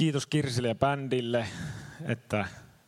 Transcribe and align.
Kiitos 0.00 0.26
Kirsille 0.26 0.68
ja 0.68 0.74
bändille, 0.74 1.46
että 2.04 2.46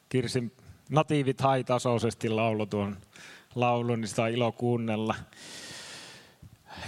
Kirsin 0.09 0.53
natiivit 0.91 1.41
haitasoisesti 1.41 2.29
laulu 2.29 2.67
tuon 2.67 2.97
laulun, 3.55 4.01
niin 4.01 4.09
sitä 4.09 4.23
on 4.23 4.31
ilo 4.31 4.53
kuunnella. 4.53 5.15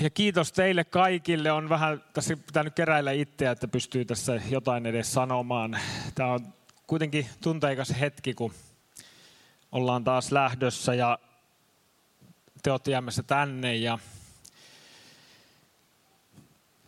Ja 0.01 0.11
kiitos 0.11 0.53
teille 0.53 0.85
kaikille. 0.85 1.53
On 1.53 1.69
vähän 1.69 2.05
tässä 2.13 2.37
pitänyt 2.37 2.75
keräillä 2.75 3.13
itseä, 3.13 3.51
että 3.51 3.69
pystyy 3.69 4.05
tässä 4.05 4.41
jotain 4.51 4.87
edes 4.87 5.13
sanomaan. 5.13 5.79
Tämä 6.15 6.33
on 6.33 6.55
kuitenkin 6.87 7.27
tunteikas 7.41 7.95
hetki, 8.01 8.35
kun 8.35 8.53
ollaan 9.73 10.05
taas 10.05 10.33
lähdössä 10.33 10.95
ja 10.95 11.19
te 12.63 12.73
olette 12.73 12.91
jäämässä 12.91 13.23
tänne. 13.23 13.77
Ja 13.77 13.99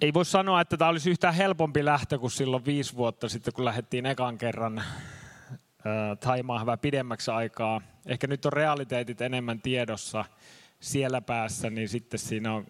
ei 0.00 0.14
voi 0.14 0.24
sanoa, 0.24 0.60
että 0.60 0.76
tämä 0.76 0.90
olisi 0.90 1.10
yhtään 1.10 1.34
helpompi 1.34 1.84
lähtö 1.84 2.18
kuin 2.18 2.30
silloin 2.30 2.64
viisi 2.64 2.96
vuotta 2.96 3.28
sitten, 3.28 3.55
kun 3.55 3.64
lähdettiin 3.64 4.06
ekan 4.06 4.38
kerran 4.38 4.82
Taimaa 6.20 6.66
vähän 6.66 6.78
pidemmäksi 6.78 7.30
aikaa. 7.30 7.80
Ehkä 8.06 8.27
nyt 8.27 8.46
on 8.46 8.52
realiteetit 8.52 9.20
enemmän 9.20 9.60
tiedossa 9.60 10.24
siellä 10.80 11.20
päässä, 11.20 11.70
niin 11.70 11.88
sitten 11.88 12.19
siinä 12.19 12.55
on 12.55 12.66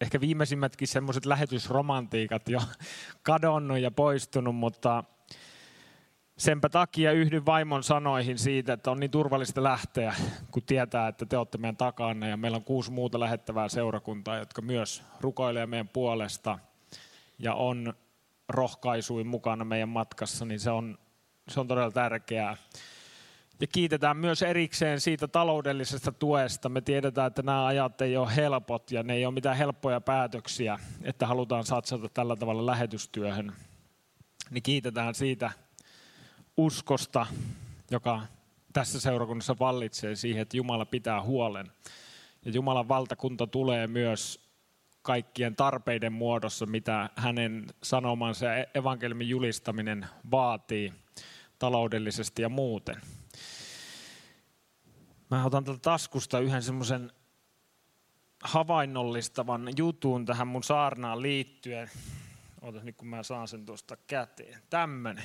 ehkä 0.00 0.20
viimeisimmätkin 0.20 0.88
semmoiset 0.88 1.26
lähetysromantiikat 1.26 2.48
jo 2.48 2.60
kadonnut 3.22 3.78
ja 3.78 3.90
poistunut, 3.90 4.56
mutta 4.56 5.04
senpä 6.38 6.68
takia 6.68 7.12
yhdyn 7.12 7.46
vaimon 7.46 7.82
sanoihin 7.82 8.38
siitä, 8.38 8.72
että 8.72 8.90
on 8.90 9.00
niin 9.00 9.10
turvallista 9.10 9.62
lähteä, 9.62 10.14
kun 10.50 10.62
tietää, 10.62 11.08
että 11.08 11.26
te 11.26 11.36
olette 11.36 11.58
meidän 11.58 11.76
takana 11.76 12.28
ja 12.28 12.36
meillä 12.36 12.56
on 12.56 12.64
kuusi 12.64 12.90
muuta 12.90 13.20
lähettävää 13.20 13.68
seurakuntaa, 13.68 14.36
jotka 14.36 14.62
myös 14.62 15.02
rukoilee 15.20 15.66
meidän 15.66 15.88
puolesta 15.88 16.58
ja 17.38 17.54
on 17.54 17.94
rohkaisuin 18.48 19.26
mukana 19.26 19.64
meidän 19.64 19.88
matkassa, 19.88 20.44
niin 20.44 20.60
se 20.60 20.70
on, 20.70 20.98
se 21.48 21.60
on 21.60 21.68
todella 21.68 21.90
tärkeää. 21.90 22.56
Ja 23.60 23.66
kiitetään 23.66 24.16
myös 24.16 24.42
erikseen 24.42 25.00
siitä 25.00 25.28
taloudellisesta 25.28 26.12
tuesta. 26.12 26.68
Me 26.68 26.80
tiedetään, 26.80 27.26
että 27.26 27.42
nämä 27.42 27.66
ajat 27.66 28.00
ei 28.00 28.16
ole 28.16 28.36
helpot 28.36 28.90
ja 28.90 29.02
ne 29.02 29.14
ei 29.14 29.26
ole 29.26 29.34
mitään 29.34 29.56
helppoja 29.56 30.00
päätöksiä, 30.00 30.78
että 31.02 31.26
halutaan 31.26 31.64
satsata 31.64 32.08
tällä 32.08 32.36
tavalla 32.36 32.66
lähetystyöhön. 32.66 33.52
Niin 34.50 34.62
kiitetään 34.62 35.14
siitä 35.14 35.50
uskosta, 36.58 37.26
joka 37.90 38.22
tässä 38.72 39.00
seurakunnassa 39.00 39.56
vallitsee 39.60 40.14
siihen, 40.14 40.42
että 40.42 40.56
Jumala 40.56 40.84
pitää 40.84 41.22
huolen. 41.22 41.72
Ja 42.44 42.50
Jumalan 42.50 42.88
valtakunta 42.88 43.46
tulee 43.46 43.86
myös 43.86 44.48
kaikkien 45.02 45.56
tarpeiden 45.56 46.12
muodossa, 46.12 46.66
mitä 46.66 47.10
hänen 47.16 47.66
sanomansa 47.82 48.46
ja 48.46 48.66
evankeliumin 48.74 49.28
julistaminen 49.28 50.06
vaatii 50.30 50.92
taloudellisesti 51.58 52.42
ja 52.42 52.48
muuten. 52.48 52.96
Mä 55.30 55.44
otan 55.44 55.64
täältä 55.64 55.82
taskusta 55.82 56.40
yhden 56.40 56.62
semmoisen 56.62 57.12
havainnollistavan 58.42 59.68
jutun 59.76 60.24
tähän 60.24 60.48
mun 60.48 60.62
saarnaan 60.62 61.22
liittyen. 61.22 61.90
Ootas 62.62 62.82
nyt 62.82 62.96
kun 62.96 63.08
mä 63.08 63.22
saan 63.22 63.48
sen 63.48 63.66
tuosta 63.66 63.96
käteen. 63.96 64.62
Tämmönen. 64.70 65.24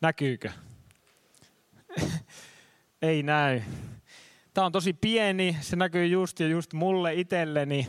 Näkyykö? 0.00 0.50
Ei 3.02 3.22
näy. 3.22 3.60
Tämä 4.54 4.64
on 4.64 4.72
tosi 4.72 4.92
pieni, 4.92 5.56
se 5.60 5.76
näkyy 5.76 6.06
just 6.06 6.40
ja 6.40 6.48
just 6.48 6.72
mulle 6.72 7.14
itselleni. 7.14 7.86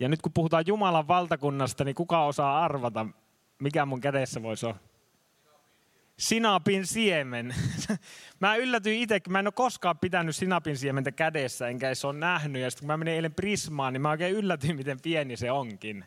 Ja 0.00 0.08
nyt 0.08 0.22
kun 0.22 0.32
puhutaan 0.32 0.64
Jumalan 0.66 1.08
valtakunnasta, 1.08 1.84
niin 1.84 1.94
kuka 1.94 2.24
osaa 2.24 2.64
arvata, 2.64 3.06
mikä 3.58 3.86
mun 3.86 4.00
kädessä 4.00 4.42
voisi 4.42 4.66
olla? 4.66 4.78
sinapin 6.18 6.86
siemen. 6.86 7.54
Mä 8.40 8.56
yllätyin 8.56 9.02
itse, 9.02 9.20
mä 9.28 9.38
en 9.38 9.46
ole 9.46 9.52
koskaan 9.52 9.98
pitänyt 9.98 10.36
sinapin 10.36 10.76
siementä 10.76 11.12
kädessä, 11.12 11.68
enkä 11.68 11.94
se 11.94 12.06
ole 12.06 12.18
nähnyt. 12.18 12.62
Ja 12.62 12.70
sitten 12.70 12.82
kun 12.82 12.86
mä 12.86 12.96
menin 12.96 13.14
eilen 13.14 13.34
Prismaan, 13.34 13.92
niin 13.92 14.00
mä 14.00 14.10
oikein 14.10 14.34
yllätyin, 14.34 14.76
miten 14.76 15.00
pieni 15.00 15.36
se 15.36 15.50
onkin. 15.50 16.04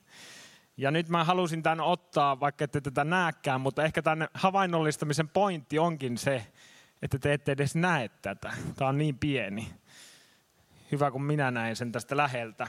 Ja 0.81 0.92
nyt 0.92 1.09
mä 1.09 1.24
halusin 1.24 1.64
tämän 1.64 1.80
ottaa, 1.80 2.40
vaikka 2.40 2.64
ette 2.64 2.81
tätä 2.81 3.03
näkään, 3.03 3.62
mutta 3.62 3.84
ehkä 3.84 4.02
tämän 4.02 4.28
havainnollistamisen 4.34 5.30
pointti 5.30 5.80
onkin 5.80 6.18
se, 6.18 6.47
että 7.02 7.19
te 7.19 7.34
ette 7.34 7.52
edes 7.52 7.75
näe 7.75 8.09
tätä. 8.09 8.53
Tämä 8.75 8.90
on 8.90 8.97
niin 8.97 9.18
pieni. 9.18 9.74
Hyvä, 10.91 11.12
kun 11.12 11.24
minä 11.24 11.52
näin 11.52 11.75
sen 11.75 11.91
tästä 11.91 12.18
läheltä. 12.18 12.68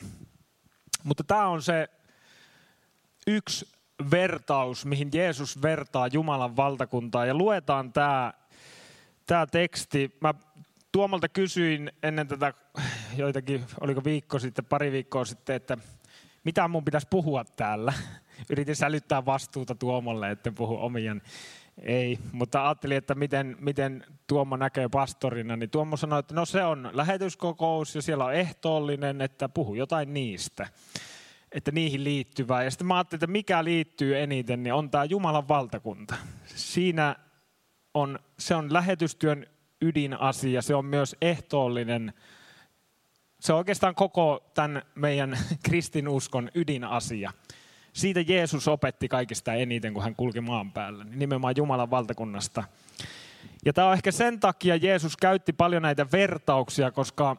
Mutta 1.04 1.24
tämä 1.24 1.46
on 1.46 1.62
se 1.62 1.88
yksi 3.26 3.68
vertaus, 4.10 4.86
mihin 4.86 5.10
Jeesus 5.14 5.62
vertaa 5.62 6.06
Jumalan 6.06 6.56
valtakuntaa. 6.56 7.26
Ja 7.26 7.34
luetaan 7.34 7.92
tämä, 7.92 8.32
tämä 9.26 9.46
teksti. 9.46 10.18
Mä 10.20 10.34
Tuomalta 10.92 11.28
kysyin 11.28 11.92
ennen 12.02 12.28
tätä 12.28 12.54
joitakin, 13.16 13.64
oliko 13.80 14.04
viikko 14.04 14.38
sitten, 14.38 14.64
pari 14.64 14.92
viikkoa 14.92 15.24
sitten, 15.24 15.56
että 15.56 15.78
mitä 16.44 16.69
mun 16.69 16.84
pitäisi 16.84 17.06
puhua 17.10 17.44
täällä. 17.44 17.92
Yritin 18.50 18.76
sälyttää 18.76 19.25
vastuuta 19.25 19.75
Tuomolle, 19.75 20.30
että 20.30 20.53
puhu 20.53 20.76
omien. 20.76 21.22
Ei, 21.82 22.19
mutta 22.32 22.64
ajattelin, 22.64 22.97
että 22.97 23.14
miten, 23.14 23.56
miten 23.60 24.04
Tuomo 24.26 24.56
näkee 24.56 24.88
pastorina, 24.88 25.56
niin 25.56 25.70
Tuomo 25.70 25.97
sanoi, 25.97 26.19
että 26.19 26.34
no 26.34 26.44
se 26.44 26.64
on 26.64 26.91
lähetyskokous 26.92 27.94
ja 27.94 28.02
siellä 28.02 28.25
on 28.25 28.34
ehtoollinen, 28.34 29.20
että 29.20 29.48
puhu 29.48 29.75
jotain 29.75 30.14
niistä 30.14 30.66
että 31.52 31.70
niihin 31.70 32.04
liittyvää. 32.04 32.64
Ja 32.64 32.70
sitten 32.70 32.86
mä 32.86 32.94
ajattelin, 32.94 33.19
että 33.19 33.32
mikä 33.32 33.64
liittyy 33.64 34.19
eniten, 34.19 34.62
niin 34.62 34.75
on 34.75 34.91
tämä 34.91 35.04
Jumalan 35.04 35.48
valtakunta. 35.48 36.14
Siinä 36.47 37.16
on, 37.94 38.19
se 38.38 38.54
on 38.54 38.72
lähetystyön 38.72 39.47
ydinasia, 39.82 40.62
se 40.62 40.75
on 40.75 40.84
myös 40.84 41.16
ehtoollinen. 41.22 42.12
Se 43.42 43.53
on 43.53 43.58
oikeastaan 43.58 43.94
koko 43.94 44.50
tämän 44.54 44.82
meidän 44.94 45.38
kristinuskon 45.66 46.50
ydinasia. 46.54 47.32
Siitä 47.92 48.20
Jeesus 48.20 48.69
opetti 48.69 49.08
kaikista 49.08 49.54
eniten, 49.54 49.94
kun 49.94 50.03
hän 50.03 50.16
kulki 50.16 50.41
maan 50.41 50.72
päällä, 50.72 51.04
niin 51.04 51.19
nimenomaan 51.19 51.54
Jumalan 51.56 51.91
valtakunnasta. 51.91 52.64
Ja 53.64 53.72
tämä 53.72 53.88
on 53.88 53.94
ehkä 53.94 54.12
sen 54.12 54.41
takia 54.41 54.76
Jeesus 54.76 55.16
käytti 55.16 55.52
paljon 55.52 55.82
näitä 55.82 56.06
vertauksia, 56.12 56.91
koska 56.91 57.36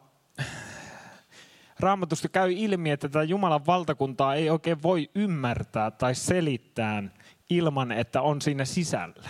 raamatusta 1.80 2.28
käy 2.28 2.52
ilmi, 2.52 2.90
että 2.90 3.08
tätä 3.08 3.22
Jumalan 3.22 3.66
valtakuntaa 3.66 4.34
ei 4.34 4.50
oikein 4.50 4.82
voi 4.82 5.10
ymmärtää 5.14 5.90
tai 5.90 6.14
selittää 6.14 7.02
ilman, 7.50 7.92
että 7.92 8.22
on 8.22 8.42
siinä 8.42 8.64
sisällä. 8.64 9.28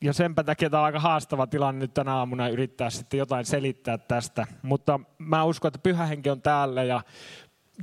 Ja 0.00 0.12
senpä 0.12 0.44
takia 0.44 0.70
tämä 0.70 0.80
on 0.80 0.86
aika 0.86 1.00
haastava 1.00 1.46
tilanne 1.46 1.78
nyt 1.78 1.94
tänä 1.94 2.14
aamuna 2.14 2.48
yrittää 2.48 2.90
sitten 2.90 3.18
jotain 3.18 3.44
selittää 3.44 3.98
tästä. 3.98 4.46
Mutta 4.62 5.00
mä 5.18 5.44
uskon, 5.44 5.68
että 5.68 5.78
pyhähenki 5.78 6.30
on 6.30 6.42
täällä 6.42 6.84
ja 6.84 7.02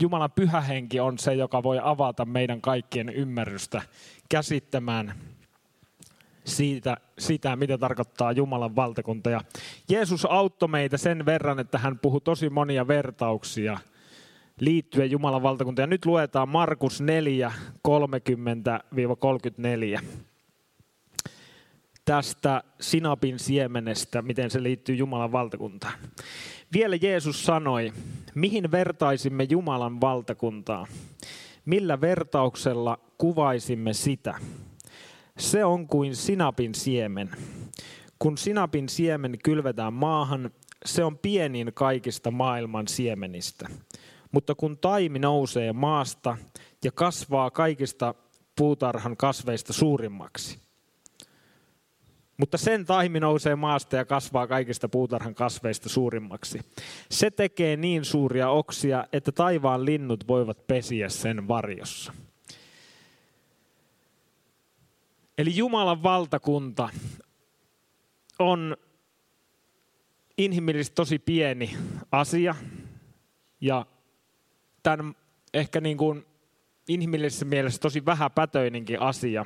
Jumalan 0.01 0.31
pyhähenki 0.31 0.99
on 0.99 1.17
se, 1.17 1.33
joka 1.33 1.63
voi 1.63 1.79
avata 1.83 2.25
meidän 2.25 2.61
kaikkien 2.61 3.09
ymmärrystä 3.09 3.81
käsittämään 4.29 5.13
siitä, 6.43 6.97
sitä, 7.19 7.55
mitä 7.55 7.77
tarkoittaa 7.77 8.31
Jumalan 8.31 8.75
valtakunta. 8.75 9.29
Ja 9.29 9.41
Jeesus 9.89 10.25
auttoi 10.25 10.69
meitä 10.69 10.97
sen 10.97 11.25
verran, 11.25 11.59
että 11.59 11.77
hän 11.77 11.99
puhui 11.99 12.21
tosi 12.21 12.49
monia 12.49 12.87
vertauksia 12.87 13.77
liittyen 14.59 15.11
Jumalan 15.11 15.43
valtakuntaan. 15.43 15.83
Ja 15.83 15.87
nyt 15.87 16.05
luetaan 16.05 16.49
Markus 16.49 17.01
4, 17.01 17.53
30-34 17.87 20.01
tästä 22.07 22.63
sinapin 22.81 23.39
siemenestä, 23.39 24.21
miten 24.21 24.51
se 24.51 24.63
liittyy 24.63 24.95
Jumalan 24.95 25.31
valtakuntaan. 25.31 25.93
Vielä 26.73 26.95
Jeesus 27.01 27.45
sanoi, 27.45 27.93
mihin 28.35 28.71
vertaisimme 28.71 29.43
Jumalan 29.49 30.01
valtakuntaa? 30.01 30.87
Millä 31.65 32.01
vertauksella 32.01 32.99
kuvaisimme 33.17 33.93
sitä? 33.93 34.35
Se 35.37 35.65
on 35.65 35.87
kuin 35.87 36.15
sinapin 36.15 36.75
siemen. 36.75 37.29
Kun 38.19 38.37
sinapin 38.37 38.89
siemen 38.89 39.37
kylvetään 39.43 39.93
maahan, 39.93 40.51
se 40.85 41.03
on 41.03 41.17
pienin 41.17 41.71
kaikista 41.73 42.31
maailman 42.31 42.87
siemenistä. 42.87 43.69
Mutta 44.31 44.55
kun 44.55 44.77
taimi 44.77 45.19
nousee 45.19 45.73
maasta 45.73 46.37
ja 46.83 46.91
kasvaa 46.91 47.51
kaikista 47.51 48.15
puutarhan 48.55 49.17
kasveista 49.17 49.73
suurimmaksi, 49.73 50.66
mutta 52.37 52.57
sen 52.57 52.85
taimi 52.85 53.19
nousee 53.19 53.55
maasta 53.55 53.95
ja 53.95 54.05
kasvaa 54.05 54.47
kaikista 54.47 54.89
puutarhan 54.89 55.35
kasveista 55.35 55.89
suurimmaksi. 55.89 56.61
Se 57.11 57.31
tekee 57.31 57.77
niin 57.77 58.05
suuria 58.05 58.49
oksia, 58.49 59.07
että 59.13 59.31
taivaan 59.31 59.85
linnut 59.85 60.27
voivat 60.27 60.67
pesiä 60.67 61.09
sen 61.09 61.47
varjossa. 61.47 62.13
Eli 65.37 65.55
Jumalan 65.55 66.03
valtakunta 66.03 66.89
on 68.39 68.77
inhimillisesti 70.37 70.95
tosi 70.95 71.19
pieni 71.19 71.77
asia. 72.11 72.55
Ja 73.61 73.85
tämän 74.83 75.15
ehkä 75.53 75.81
niin 75.81 75.97
kuin 75.97 76.25
inhimillisessä 76.87 77.45
mielessä 77.45 77.79
tosi 77.81 78.05
vähäpätöinenkin 78.05 79.01
asia. 79.01 79.45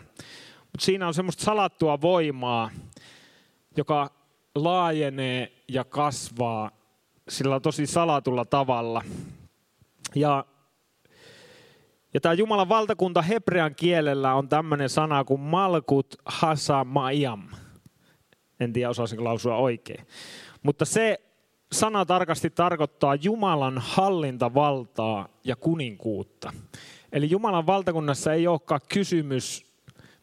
Mutta 0.72 0.86
siinä 0.86 1.08
on 1.08 1.14
semmoista 1.14 1.44
salattua 1.44 2.02
voimaa, 2.02 2.70
joka 3.78 4.12
laajenee 4.56 5.64
ja 5.68 5.84
kasvaa 5.84 6.72
sillä 7.30 7.60
tosi 7.60 7.88
salatulla 7.88 8.46
tavalla. 8.46 9.02
Ja, 10.16 10.46
ja 12.14 12.22
tämä 12.22 12.34
Jumalan 12.34 12.70
valtakunta 12.70 13.22
hebrean 13.22 13.76
kielellä 13.76 14.34
on 14.34 14.50
tämmöinen 14.50 14.90
sana 14.90 15.24
kuin 15.24 15.42
malkut 15.42 16.16
hasamayam. 16.26 17.48
En 18.60 18.74
tiedä, 18.74 18.90
osaisinko 18.90 19.24
lausua 19.24 19.56
oikein. 19.56 20.08
Mutta 20.64 20.86
se 20.86 21.22
sana 21.72 22.06
tarkasti 22.06 22.50
tarkoittaa 22.50 23.16
Jumalan 23.16 23.78
hallintavaltaa 23.78 25.28
ja 25.44 25.56
kuninkuutta. 25.56 26.54
Eli 27.12 27.30
Jumalan 27.30 27.68
valtakunnassa 27.68 28.34
ei 28.34 28.48
olekaan 28.48 28.82
kysymys 28.94 29.71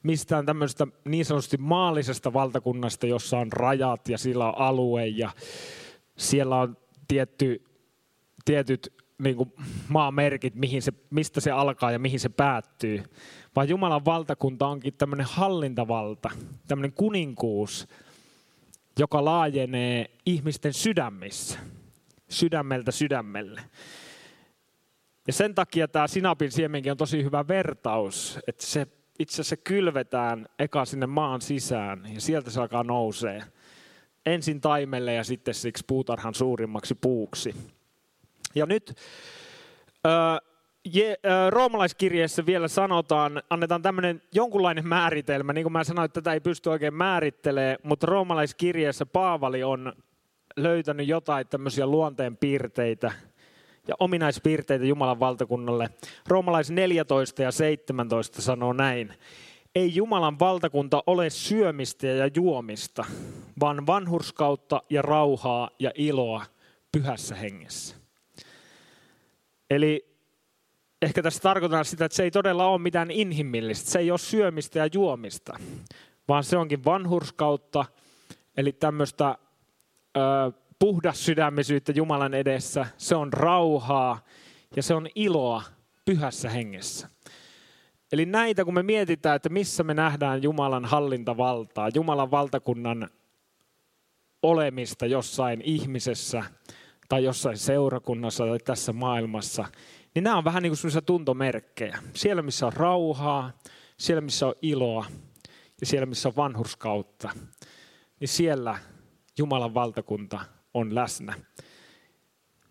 mistään 0.08 0.46
tämmöisestä 0.46 0.86
niin 1.04 1.24
sanotusti 1.24 1.56
maallisesta 1.56 2.32
valtakunnasta, 2.32 3.06
jossa 3.06 3.38
on 3.38 3.52
rajat 3.52 4.08
ja 4.08 4.18
sillä 4.18 4.46
on 4.46 4.58
alue 4.58 5.06
ja 5.06 5.30
siellä 6.16 6.56
on 6.56 6.76
tietty, 7.08 7.64
tietyt 8.44 8.92
niin 9.18 9.36
kuin 9.36 9.52
maamerkit, 9.88 10.54
mihin 10.54 10.82
se, 10.82 10.92
mistä 11.10 11.40
se 11.40 11.50
alkaa 11.50 11.92
ja 11.92 11.98
mihin 11.98 12.20
se 12.20 12.28
päättyy. 12.28 13.02
Vaan 13.56 13.68
Jumalan 13.68 14.04
valtakunta 14.04 14.66
onkin 14.66 14.94
tämmöinen 14.94 15.26
hallintavalta, 15.30 16.30
tämmöinen 16.68 16.92
kuninkuus, 16.92 17.88
joka 18.98 19.24
laajenee 19.24 20.10
ihmisten 20.26 20.72
sydämissä, 20.72 21.58
sydämeltä 22.28 22.90
sydämelle. 22.90 23.60
Ja 25.26 25.32
sen 25.32 25.54
takia 25.54 25.88
tämä 25.88 26.06
sinapin 26.06 26.52
siemenkin 26.52 26.92
on 26.92 26.98
tosi 26.98 27.24
hyvä 27.24 27.48
vertaus, 27.48 28.38
että 28.46 28.66
se 28.66 28.86
itse 29.18 29.34
asiassa 29.34 29.56
kylvetään 29.56 30.46
eka 30.58 30.84
sinne 30.84 31.06
maan 31.06 31.40
sisään 31.40 32.08
ja 32.14 32.20
sieltä 32.20 32.50
se 32.50 32.60
alkaa 32.60 32.84
nousee. 32.84 33.42
Ensin 34.26 34.60
taimelle 34.60 35.14
ja 35.14 35.24
sitten 35.24 35.54
siksi 35.54 35.84
puutarhan 35.86 36.34
suurimmaksi 36.34 36.94
puuksi. 36.94 37.54
Ja 38.54 38.66
nyt 38.66 38.94
je, 40.84 41.16
roomalaiskirjeessä 41.50 42.46
vielä 42.46 42.68
sanotaan, 42.68 43.42
annetaan 43.50 43.82
tämmöinen 43.82 44.22
jonkunlainen 44.34 44.88
määritelmä. 44.88 45.52
Niin 45.52 45.64
kuin 45.64 45.72
mä 45.72 45.84
sanoin, 45.84 46.04
että 46.04 46.20
tätä 46.20 46.32
ei 46.32 46.40
pysty 46.40 46.70
oikein 46.70 46.94
määrittelemään, 46.94 47.76
mutta 47.82 48.06
roomalaiskirjeessä 48.06 49.06
Paavali 49.06 49.64
on 49.64 49.92
löytänyt 50.56 51.08
jotain 51.08 51.46
tämmöisiä 51.46 51.86
luonteen 51.86 52.36
piirteitä 52.36 53.12
ja 53.88 53.94
ominaispiirteitä 54.00 54.84
Jumalan 54.84 55.20
valtakunnalle. 55.20 55.90
Roomalais 56.26 56.70
14 56.70 57.42
ja 57.42 57.52
17 57.52 58.42
sanoo 58.42 58.72
näin. 58.72 59.14
Ei 59.74 59.94
Jumalan 59.94 60.38
valtakunta 60.38 61.02
ole 61.06 61.30
syömistä 61.30 62.06
ja 62.06 62.30
juomista, 62.34 63.04
vaan 63.60 63.86
vanhurskautta 63.86 64.82
ja 64.90 65.02
rauhaa 65.02 65.70
ja 65.78 65.90
iloa 65.94 66.44
pyhässä 66.92 67.34
hengessä. 67.34 67.96
Eli 69.70 70.08
ehkä 71.02 71.22
tässä 71.22 71.40
tarkoitan 71.40 71.84
sitä, 71.84 72.04
että 72.04 72.16
se 72.16 72.22
ei 72.22 72.30
todella 72.30 72.66
ole 72.66 72.78
mitään 72.78 73.10
inhimillistä. 73.10 73.90
Se 73.90 73.98
ei 73.98 74.10
ole 74.10 74.18
syömistä 74.18 74.78
ja 74.78 74.88
juomista, 74.92 75.58
vaan 76.28 76.44
se 76.44 76.56
onkin 76.56 76.84
vanhurskautta, 76.84 77.84
eli 78.56 78.72
tämmöistä 78.72 79.38
ö, 80.16 80.20
puhdas 80.78 81.24
sydämisyyttä 81.24 81.92
Jumalan 81.92 82.34
edessä. 82.34 82.86
Se 82.96 83.16
on 83.16 83.32
rauhaa 83.32 84.24
ja 84.76 84.82
se 84.82 84.94
on 84.94 85.06
iloa 85.14 85.62
pyhässä 86.04 86.50
hengessä. 86.50 87.08
Eli 88.12 88.26
näitä, 88.26 88.64
kun 88.64 88.74
me 88.74 88.82
mietitään, 88.82 89.36
että 89.36 89.48
missä 89.48 89.82
me 89.82 89.94
nähdään 89.94 90.42
Jumalan 90.42 90.84
hallintavaltaa, 90.84 91.90
Jumalan 91.94 92.30
valtakunnan 92.30 93.08
olemista 94.42 95.06
jossain 95.06 95.60
ihmisessä 95.64 96.44
tai 97.08 97.24
jossain 97.24 97.58
seurakunnassa 97.58 98.46
tai 98.46 98.58
tässä 98.58 98.92
maailmassa, 98.92 99.64
niin 100.14 100.24
nämä 100.24 100.38
on 100.38 100.44
vähän 100.44 100.62
niin 100.62 100.72
kuin 100.82 101.04
tuntomerkkejä. 101.04 101.98
Siellä, 102.14 102.42
missä 102.42 102.66
on 102.66 102.72
rauhaa, 102.72 103.52
siellä, 103.96 104.20
missä 104.20 104.46
on 104.46 104.54
iloa 104.62 105.06
ja 105.80 105.86
siellä, 105.86 106.06
missä 106.06 106.28
on 106.28 106.36
vanhurskautta, 106.36 107.30
niin 108.20 108.28
siellä 108.28 108.78
Jumalan 109.38 109.74
valtakunta 109.74 110.40
on 110.74 110.94
läsnä. 110.94 111.34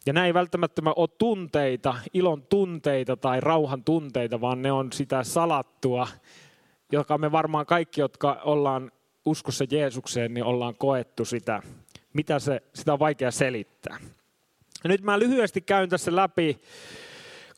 Ja 0.05 0.13
nämä 0.13 0.25
ei 0.25 0.33
välttämättä 0.33 0.81
ole 0.95 1.09
tunteita, 1.17 1.95
ilon 2.13 2.44
tunteita 2.44 3.17
tai 3.17 3.39
rauhan 3.41 3.83
tunteita, 3.83 4.41
vaan 4.41 4.61
ne 4.61 4.71
on 4.71 4.91
sitä 4.91 5.23
salattua, 5.23 6.07
joka 6.91 7.17
me 7.17 7.31
varmaan 7.31 7.65
kaikki, 7.65 8.01
jotka 8.01 8.41
ollaan 8.44 8.91
uskossa 9.25 9.65
Jeesukseen, 9.71 10.33
niin 10.33 10.44
ollaan 10.44 10.75
koettu 10.75 11.25
sitä. 11.25 11.61
Mitä 12.13 12.39
se, 12.39 12.61
sitä 12.73 12.94
on 12.94 12.99
vaikea 12.99 13.31
selittää. 13.31 13.97
Ja 14.83 14.88
nyt 14.88 15.01
mä 15.01 15.19
lyhyesti 15.19 15.61
käyn 15.61 15.89
tässä 15.89 16.15
läpi 16.15 16.61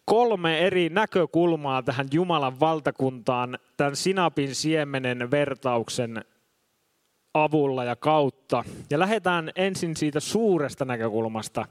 kolme 0.06 0.60
eri 0.60 0.90
näkökulmaa 0.90 1.84
tähän 1.84 2.08
Jumalan 2.12 2.60
valtakuntaan 2.60 3.60
tämän 3.78 3.96
sinapin 3.96 4.56
siemenen 4.56 5.32
vertauksen 5.32 6.26
avulla 7.34 7.84
ja 7.84 7.96
kautta. 7.96 8.64
Ja 8.90 9.00
lähdetään 9.00 9.52
ensin 9.56 9.96
siitä 9.96 10.20
suuresta 10.20 10.86
näkökulmasta, 10.86 11.66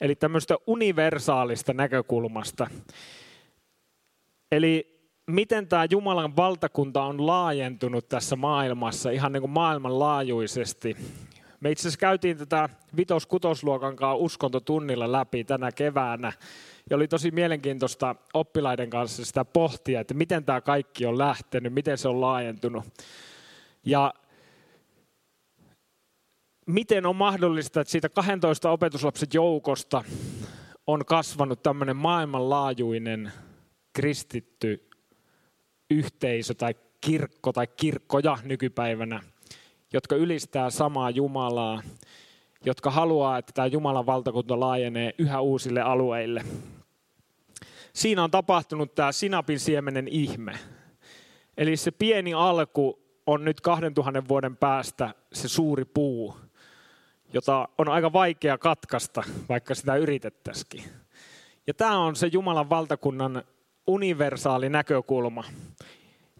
eli 0.00 0.14
tämmöistä 0.14 0.56
universaalista 0.66 1.72
näkökulmasta. 1.72 2.66
Eli 4.52 5.00
miten 5.26 5.68
tämä 5.68 5.86
Jumalan 5.90 6.36
valtakunta 6.36 7.02
on 7.02 7.26
laajentunut 7.26 8.08
tässä 8.08 8.36
maailmassa 8.36 9.10
ihan 9.10 9.32
niin 9.32 9.40
kuin 9.40 9.50
maailmanlaajuisesti. 9.50 10.96
Me 11.60 11.70
itse 11.70 11.82
asiassa 11.82 12.00
käytiin 12.00 12.36
tätä 12.36 12.68
vitos-kutosluokan 12.96 13.96
kanssa 13.96 14.14
uskontotunnilla 14.14 15.12
läpi 15.12 15.44
tänä 15.44 15.72
keväänä. 15.72 16.32
Ja 16.90 16.96
oli 16.96 17.08
tosi 17.08 17.30
mielenkiintoista 17.30 18.14
oppilaiden 18.34 18.90
kanssa 18.90 19.24
sitä 19.24 19.44
pohtia, 19.44 20.00
että 20.00 20.14
miten 20.14 20.44
tämä 20.44 20.60
kaikki 20.60 21.06
on 21.06 21.18
lähtenyt, 21.18 21.74
miten 21.74 21.98
se 21.98 22.08
on 22.08 22.20
laajentunut. 22.20 22.84
Ja 23.84 24.14
miten 26.70 27.06
on 27.06 27.16
mahdollista, 27.16 27.80
että 27.80 27.90
siitä 27.90 28.08
12 28.08 28.70
opetuslapsen 28.70 29.28
joukosta 29.34 30.04
on 30.86 31.04
kasvanut 31.04 31.62
tämmöinen 31.62 31.96
maailmanlaajuinen 31.96 33.32
kristitty 33.92 34.88
yhteisö 35.90 36.54
tai 36.54 36.74
kirkko 37.00 37.52
tai 37.52 37.66
kirkkoja 37.66 38.38
nykypäivänä, 38.44 39.20
jotka 39.92 40.16
ylistää 40.16 40.70
samaa 40.70 41.10
Jumalaa, 41.10 41.82
jotka 42.64 42.90
haluaa, 42.90 43.38
että 43.38 43.52
tämä 43.52 43.66
Jumalan 43.66 44.06
valtakunta 44.06 44.60
laajenee 44.60 45.14
yhä 45.18 45.40
uusille 45.40 45.80
alueille. 45.80 46.44
Siinä 47.92 48.24
on 48.24 48.30
tapahtunut 48.30 48.94
tämä 48.94 49.12
sinapin 49.12 49.60
siemenen 49.60 50.08
ihme. 50.08 50.52
Eli 51.56 51.76
se 51.76 51.90
pieni 51.90 52.34
alku 52.34 52.98
on 53.26 53.44
nyt 53.44 53.60
2000 53.60 54.28
vuoden 54.28 54.56
päästä 54.56 55.14
se 55.32 55.48
suuri 55.48 55.84
puu, 55.84 56.36
jota 57.32 57.68
on 57.78 57.88
aika 57.88 58.12
vaikea 58.12 58.58
katkaista, 58.58 59.22
vaikka 59.48 59.74
sitä 59.74 59.96
yritettäisikin. 59.96 60.84
Ja 61.66 61.74
tämä 61.74 61.98
on 61.98 62.16
se 62.16 62.26
Jumalan 62.26 62.70
valtakunnan 62.70 63.42
universaali 63.86 64.68
näkökulma. 64.68 65.44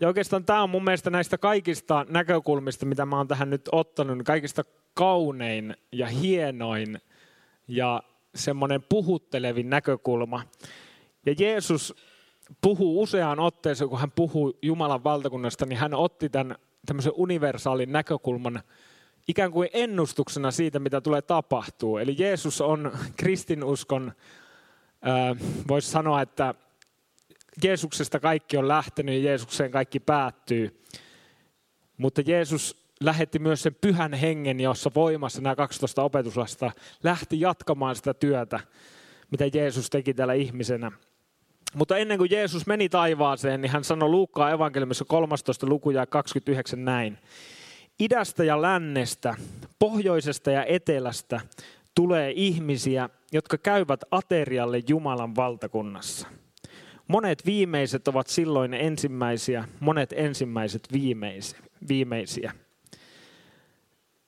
Ja 0.01 0.09
oikeastaan 0.09 0.45
tämä 0.45 0.63
on 0.63 0.71
mun 0.71 0.85
mielestä 0.85 1.11
näistä 1.11 1.39
kaikista 1.39 2.07
näkökulmista, 2.09 2.87
mitä 2.87 3.07
mä 3.07 3.17
oon 3.17 3.29
tähän 3.29 3.51
nyt 3.51 3.69
ottanut, 3.73 4.17
niin 4.19 4.25
kaikista 4.25 4.65
kaunein 4.95 5.77
ja 5.93 6.07
hienoin 6.07 7.01
ja 7.69 8.03
semmoinen 8.35 8.83
puhuttelevin 8.89 9.71
näkökulma. 9.71 10.43
Ja 11.27 11.35
Jeesus 11.39 11.95
puhuu 12.61 13.03
useaan 13.03 13.41
otteeseen, 13.41 13.91
kun 13.91 14.01
hän 14.01 14.11
puhuu 14.11 14.59
Jumalan 14.63 15.05
valtakunnasta, 15.05 15.67
niin 15.67 15.79
hän 15.79 15.95
otti 15.95 16.29
tämän 16.29 16.57
tämmöisen 16.87 17.13
universaalin 17.17 17.93
näkökulman 17.93 18.63
ikään 19.29 19.53
kuin 19.53 19.69
ennustuksena 19.73 20.51
siitä, 20.51 20.79
mitä 20.79 21.01
tulee 21.01 21.23
tapahtuu. 21.23 21.99
Eli 21.99 22.17
Jeesus 22.19 22.61
on 22.61 22.93
kristinuskon, 23.17 24.13
voisi 25.69 25.91
sanoa, 25.91 26.23
että 26.23 26.55
Jeesuksesta 27.65 28.21
kaikki 28.21 28.57
on 28.57 28.69
lähtenyt 28.69 29.15
ja 29.15 29.23
Jeesukseen 29.23 29.71
kaikki 29.71 30.01
päättyy. 30.01 30.85
Mutta 31.97 32.21
Jeesus 32.27 32.91
lähetti 33.01 33.39
myös 33.39 33.63
sen 33.63 33.77
pyhän 33.81 34.15
hengen, 34.15 34.61
jossa 34.61 34.91
voimassa 34.95 35.41
nämä 35.41 35.57
12 35.57 36.03
opetuslasta 36.03 36.71
lähti 37.03 37.41
jatkamaan 37.41 37.97
sitä 37.97 38.15
työtä, 38.15 38.61
mitä 39.31 39.45
Jeesus 39.55 39.91
teki 39.91 40.15
täällä 40.15 40.35
ihmisenä. 40.35 40.93
Mutta 41.75 41.97
ennen 41.97 42.19
kuin 42.19 42.31
Jeesus 42.31 42.67
meni 42.67 42.89
taivaaseen, 42.89 43.61
niin 43.61 43.73
hän 43.73 43.85
sanoi 43.85 44.09
Luukkaan 44.09 44.53
evankeliumissa 44.53 45.05
13. 45.05 45.67
luku 45.67 45.91
ja 45.91 46.07
29 46.07 46.85
näin. 46.85 47.19
Idästä 48.01 48.45
ja 48.45 48.63
lännestä, 48.63 49.35
pohjoisesta 49.79 50.51
ja 50.51 50.65
etelästä 50.65 51.41
tulee 51.95 52.33
ihmisiä, 52.37 53.09
jotka 53.33 53.59
käyvät 53.59 54.01
aterialle 54.11 54.81
Jumalan 54.89 55.37
valtakunnassa. 55.37 56.29
Monet 57.09 57.47
viimeiset 57.47 58.09
ovat 58.09 58.27
silloin 58.27 58.75
ensimmäisiä, 58.75 59.65
monet 59.81 60.13
ensimmäiset 60.17 60.89
viimeisiä. 61.89 62.53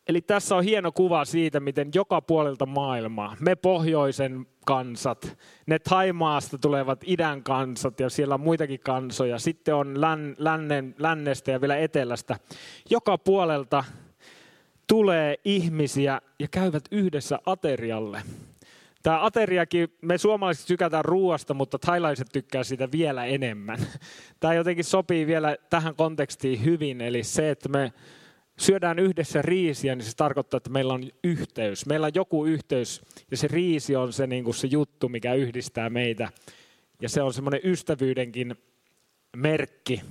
Eli 0.09 0.21
tässä 0.21 0.57
on 0.57 0.65
hieno 0.65 0.93
kuva 0.93 1.25
siitä, 1.25 1.61
miten 1.61 1.91
joka 1.95 2.21
puolelta 2.21 2.67
maailmaa, 2.67 3.37
me 3.41 3.57
pohjoisen 3.57 4.47
kansat, 4.67 5.39
ne 5.67 5.79
Taimaasta 5.79 6.59
tulevat 6.59 7.01
idän 7.07 7.43
kansat 7.43 8.01
ja 8.01 8.11
siellä 8.11 8.35
on 8.35 8.41
muitakin 8.41 8.81
kansoja, 8.81 9.39
sitten 9.39 9.75
on 9.75 10.01
län, 10.01 10.35
lännen, 10.39 10.95
lännestä 10.99 11.51
ja 11.51 11.61
vielä 11.61 11.77
etelästä. 11.77 12.37
Joka 12.91 13.19
puolelta 13.19 13.85
tulee 14.87 15.37
ihmisiä 15.45 16.21
ja 16.39 16.49
käyvät 16.51 16.85
yhdessä 16.91 17.39
aterialle. 17.47 18.23
Tämä 19.03 19.25
ateriakin, 19.25 19.89
me 20.01 20.19
suomalaiset 20.19 20.67
tykätään 20.67 21.05
ruoasta, 21.05 21.55
mutta 21.55 21.79
thailaiset 21.79 22.27
tykkää 22.33 22.65
sitä 22.65 22.89
vielä 22.93 23.25
enemmän. 23.25 23.79
Tämä 24.41 24.55
jotenkin 24.55 24.85
sopii 24.85 25.27
vielä 25.27 25.57
tähän 25.71 25.95
kontekstiin 25.95 26.65
hyvin, 26.65 27.01
eli 27.01 27.23
se, 27.23 27.51
että 27.51 27.69
me 27.69 27.93
syödään 28.63 28.99
yhdessä 28.99 29.43
riisiä, 29.43 29.95
niin 29.95 30.05
se 30.05 30.17
tarkoittaa, 30.17 30.57
että 30.57 30.71
meillä 30.71 30.95
on 30.95 31.11
yhteys. 31.25 31.87
Meillä 31.87 32.07
on 32.07 32.13
joku 32.15 32.45
yhteys 32.45 33.03
ja 33.31 33.37
se 33.37 33.49
riisi 33.49 33.97
on 33.97 34.13
se, 34.13 34.27
niin 34.27 34.45
kuin 34.45 34.55
se 34.55 34.67
juttu, 34.67 35.09
mikä 35.09 35.35
yhdistää 35.35 35.91
meitä. 35.91 36.29
Ja 37.01 37.09
se 37.09 37.23
on 37.23 37.33
semmoinen 37.33 37.61
ystävyydenkin 37.65 38.57
merkki 39.37 40.03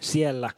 siellä. 0.00 0.50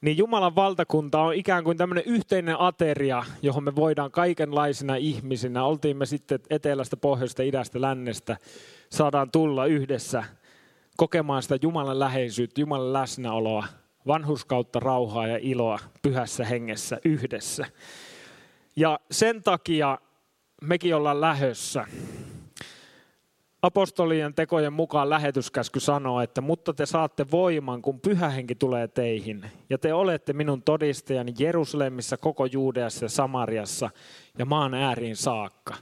Niin 0.00 0.18
Jumalan 0.18 0.54
valtakunta 0.54 1.20
on 1.20 1.34
ikään 1.34 1.64
kuin 1.64 1.76
tämmöinen 1.78 2.04
yhteinen 2.06 2.60
ateria, 2.60 3.24
johon 3.42 3.64
me 3.64 3.76
voidaan 3.76 4.10
kaikenlaisina 4.10 4.96
ihmisinä, 4.96 5.64
oltiin 5.64 5.96
me 5.96 6.06
sitten 6.06 6.40
etelästä, 6.50 6.96
pohjoista, 6.96 7.42
idästä, 7.42 7.80
lännestä, 7.80 8.36
saadaan 8.90 9.30
tulla 9.30 9.66
yhdessä 9.66 10.24
kokemaan 10.96 11.42
sitä 11.42 11.58
Jumalan 11.62 11.98
läheisyyttä, 11.98 12.60
Jumalan 12.60 12.92
läsnäoloa 12.92 13.66
vanhuskautta, 14.06 14.80
rauhaa 14.80 15.26
ja 15.26 15.38
iloa 15.42 15.78
pyhässä 16.02 16.44
hengessä 16.44 16.98
yhdessä. 17.04 17.66
Ja 18.76 19.00
sen 19.10 19.42
takia 19.42 19.98
mekin 20.62 20.94
ollaan 20.94 21.20
lähössä. 21.20 21.86
Apostolien 23.62 24.34
tekojen 24.34 24.72
mukaan 24.72 25.10
lähetyskäsky 25.10 25.80
sanoo, 25.80 26.20
että 26.20 26.40
mutta 26.40 26.72
te 26.72 26.86
saatte 26.86 27.26
voiman, 27.30 27.82
kun 27.82 28.00
pyhä 28.00 28.28
henki 28.28 28.54
tulee 28.54 28.88
teihin. 28.88 29.44
Ja 29.70 29.78
te 29.78 29.94
olette 29.94 30.32
minun 30.32 30.62
todistajani 30.62 31.34
Jerusalemissa, 31.38 32.16
koko 32.16 32.46
Juudeassa 32.46 33.04
ja 33.04 33.08
Samariassa 33.08 33.90
ja 34.38 34.44
maan 34.44 34.74
ääriin 34.74 35.16
saakka. 35.16 35.74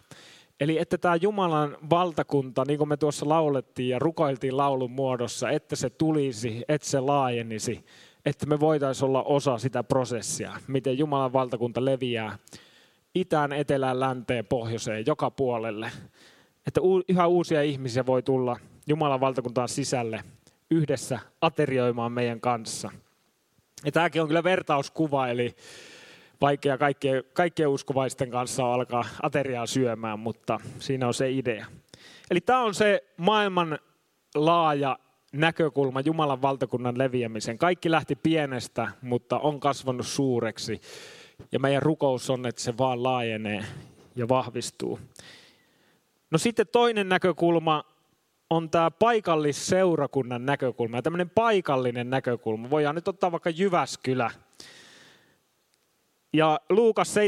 Eli 0.61 0.79
että 0.79 0.99
tämä 0.99 1.17
Jumalan 1.17 1.77
valtakunta, 1.91 2.65
niin 2.65 2.79
kuin 2.79 2.89
me 2.89 2.97
tuossa 2.97 3.29
laulettiin 3.29 3.89
ja 3.89 3.99
rukoiltiin 3.99 4.57
laulun 4.57 4.91
muodossa, 4.91 5.51
että 5.51 5.77
se 5.77 5.91
tulisi, 5.91 6.65
että 6.69 6.89
se 6.89 7.01
laajenisi, 7.01 7.85
että 8.29 8.47
me 8.47 8.61
voitaisiin 8.61 9.09
olla 9.09 9.23
osa 9.23 9.59
sitä 9.59 9.83
prosessia, 9.83 10.53
miten 10.67 10.99
Jumalan 10.99 11.33
valtakunta 11.33 11.85
leviää 11.85 12.39
itään, 13.15 13.53
etelään, 13.53 14.01
länteen, 14.01 14.47
pohjoiseen, 14.47 15.07
joka 15.07 15.31
puolelle. 15.31 15.91
Että 16.67 16.81
yhä 17.09 17.27
uusia 17.27 17.63
ihmisiä 17.63 18.07
voi 18.07 18.23
tulla 18.23 18.57
Jumalan 18.87 19.21
valtakuntaan 19.21 19.69
sisälle 19.69 20.25
yhdessä 20.71 21.19
aterioimaan 21.41 22.13
meidän 22.13 22.41
kanssa. 22.41 22.91
Ja 23.85 23.93
tämäkin 23.93 24.23
on 24.23 24.29
kyllä 24.29 24.45
vertauskuva, 24.45 25.29
eli 25.29 25.57
vaikea 26.41 26.79
kaikkien, 26.79 27.25
kaikkien 27.33 27.69
uskovaisten 27.69 28.31
kanssa 28.31 28.75
alkaa 28.75 29.05
ateriaa 29.23 29.67
syömään, 29.67 30.19
mutta 30.19 30.61
siinä 30.79 31.07
on 31.07 31.15
se 31.15 31.31
idea. 31.31 31.67
Eli 32.31 32.41
tämä 32.41 32.63
on 32.63 32.75
se 32.75 33.05
maailman 33.17 33.79
laaja 34.35 34.99
näkökulma 35.33 36.01
Jumalan 36.01 36.43
valtakunnan 36.43 36.99
leviämisen. 36.99 37.59
Kaikki 37.59 37.91
lähti 37.91 38.17
pienestä, 38.17 38.89
mutta 39.03 39.39
on 39.39 39.61
kasvanut 39.61 40.07
suureksi. 40.07 40.81
Ja 41.53 41.59
meidän 41.59 41.83
rukous 41.83 42.31
on, 42.31 42.47
että 42.47 42.63
se 42.63 42.79
vaan 42.79 43.03
laajenee 43.03 43.65
ja 44.17 44.29
vahvistuu. 44.29 45.01
No 46.31 46.39
sitten 46.39 46.67
toinen 46.73 47.09
näkökulma 47.09 47.85
on 48.51 48.71
tämä 48.71 48.91
paikallisseurakunnan 48.91 50.47
näkökulma 50.47 50.97
ja 50.97 51.03
tämmöinen 51.03 51.31
paikallinen 51.31 52.11
näkökulma. 52.11 52.71
Voidaan 52.71 52.95
nyt 52.95 53.09
ottaa 53.09 53.33
vaikka 53.33 53.51
Jyväskylä. 53.51 54.31
Ja 56.33 56.61
Luukas 56.71 57.15
17.21 57.17 57.23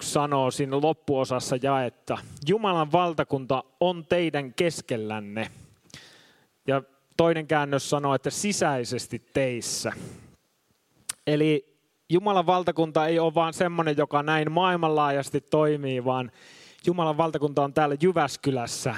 sanoo 0.00 0.50
siinä 0.50 0.80
loppuosassa 0.80 1.56
jaetta, 1.62 2.18
Jumalan 2.48 2.92
valtakunta 2.92 3.64
on 3.80 4.06
teidän 4.06 4.54
keskellänne. 4.54 5.50
Ja 6.68 6.82
toinen 7.16 7.46
käännös 7.46 7.90
sanoo, 7.90 8.14
että 8.14 8.30
sisäisesti 8.30 9.22
teissä. 9.32 9.92
Eli 11.26 11.78
Jumalan 12.10 12.46
valtakunta 12.46 13.06
ei 13.06 13.18
ole 13.18 13.34
vaan 13.34 13.52
semmoinen, 13.52 13.96
joka 13.96 14.22
näin 14.22 14.52
maailmanlaajasti 14.52 15.40
toimii, 15.40 16.04
vaan 16.04 16.30
Jumalan 16.86 17.16
valtakunta 17.16 17.64
on 17.64 17.74
täällä 17.74 17.96
Jyväskylässä, 18.02 18.94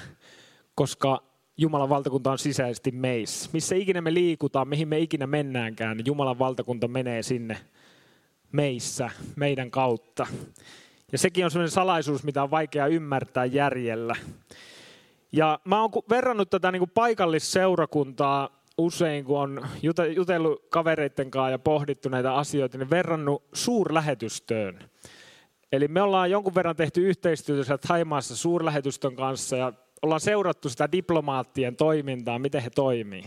koska 0.74 1.22
Jumalan 1.56 1.88
valtakunta 1.88 2.32
on 2.32 2.38
sisäisesti 2.38 2.90
meissä. 2.90 3.50
Missä 3.52 3.76
ikinä 3.76 4.00
me 4.00 4.14
liikutaan, 4.14 4.68
mihin 4.68 4.88
me 4.88 4.98
ikinä 4.98 5.26
mennäänkään, 5.26 5.96
niin 5.96 6.06
Jumalan 6.06 6.38
valtakunta 6.38 6.88
menee 6.88 7.22
sinne 7.22 7.60
meissä, 8.52 9.10
meidän 9.36 9.70
kautta. 9.70 10.26
Ja 11.12 11.18
sekin 11.18 11.44
on 11.44 11.50
sellainen 11.50 11.70
salaisuus, 11.70 12.24
mitä 12.24 12.42
on 12.42 12.50
vaikea 12.50 12.86
ymmärtää 12.86 13.44
järjellä. 13.44 14.16
Ja 15.32 15.60
mä 15.64 15.80
oon 15.80 15.90
verrannut 16.10 16.50
tätä 16.50 16.72
niin 16.72 16.80
kuin 16.80 16.90
paikallisseurakuntaa 16.90 18.60
usein, 18.78 19.24
kun 19.24 19.40
on 19.40 19.66
jutellut 20.16 20.66
kavereiden 20.70 21.30
kanssa 21.30 21.50
ja 21.50 21.58
pohdittu 21.58 22.08
näitä 22.08 22.34
asioita, 22.34 22.78
niin 22.78 22.90
verrannut 22.90 23.42
suurlähetystöön. 23.52 24.90
Eli 25.72 25.88
me 25.88 26.02
ollaan 26.02 26.30
jonkun 26.30 26.54
verran 26.54 26.76
tehty 26.76 27.08
yhteistyötä 27.08 27.78
Thaimaassa 27.78 28.36
suurlähetystön 28.36 29.16
kanssa 29.16 29.56
ja 29.56 29.72
ollaan 30.02 30.20
seurattu 30.20 30.68
sitä 30.68 30.92
diplomaattien 30.92 31.76
toimintaa, 31.76 32.38
miten 32.38 32.62
he 32.62 32.70
toimii. 32.70 33.24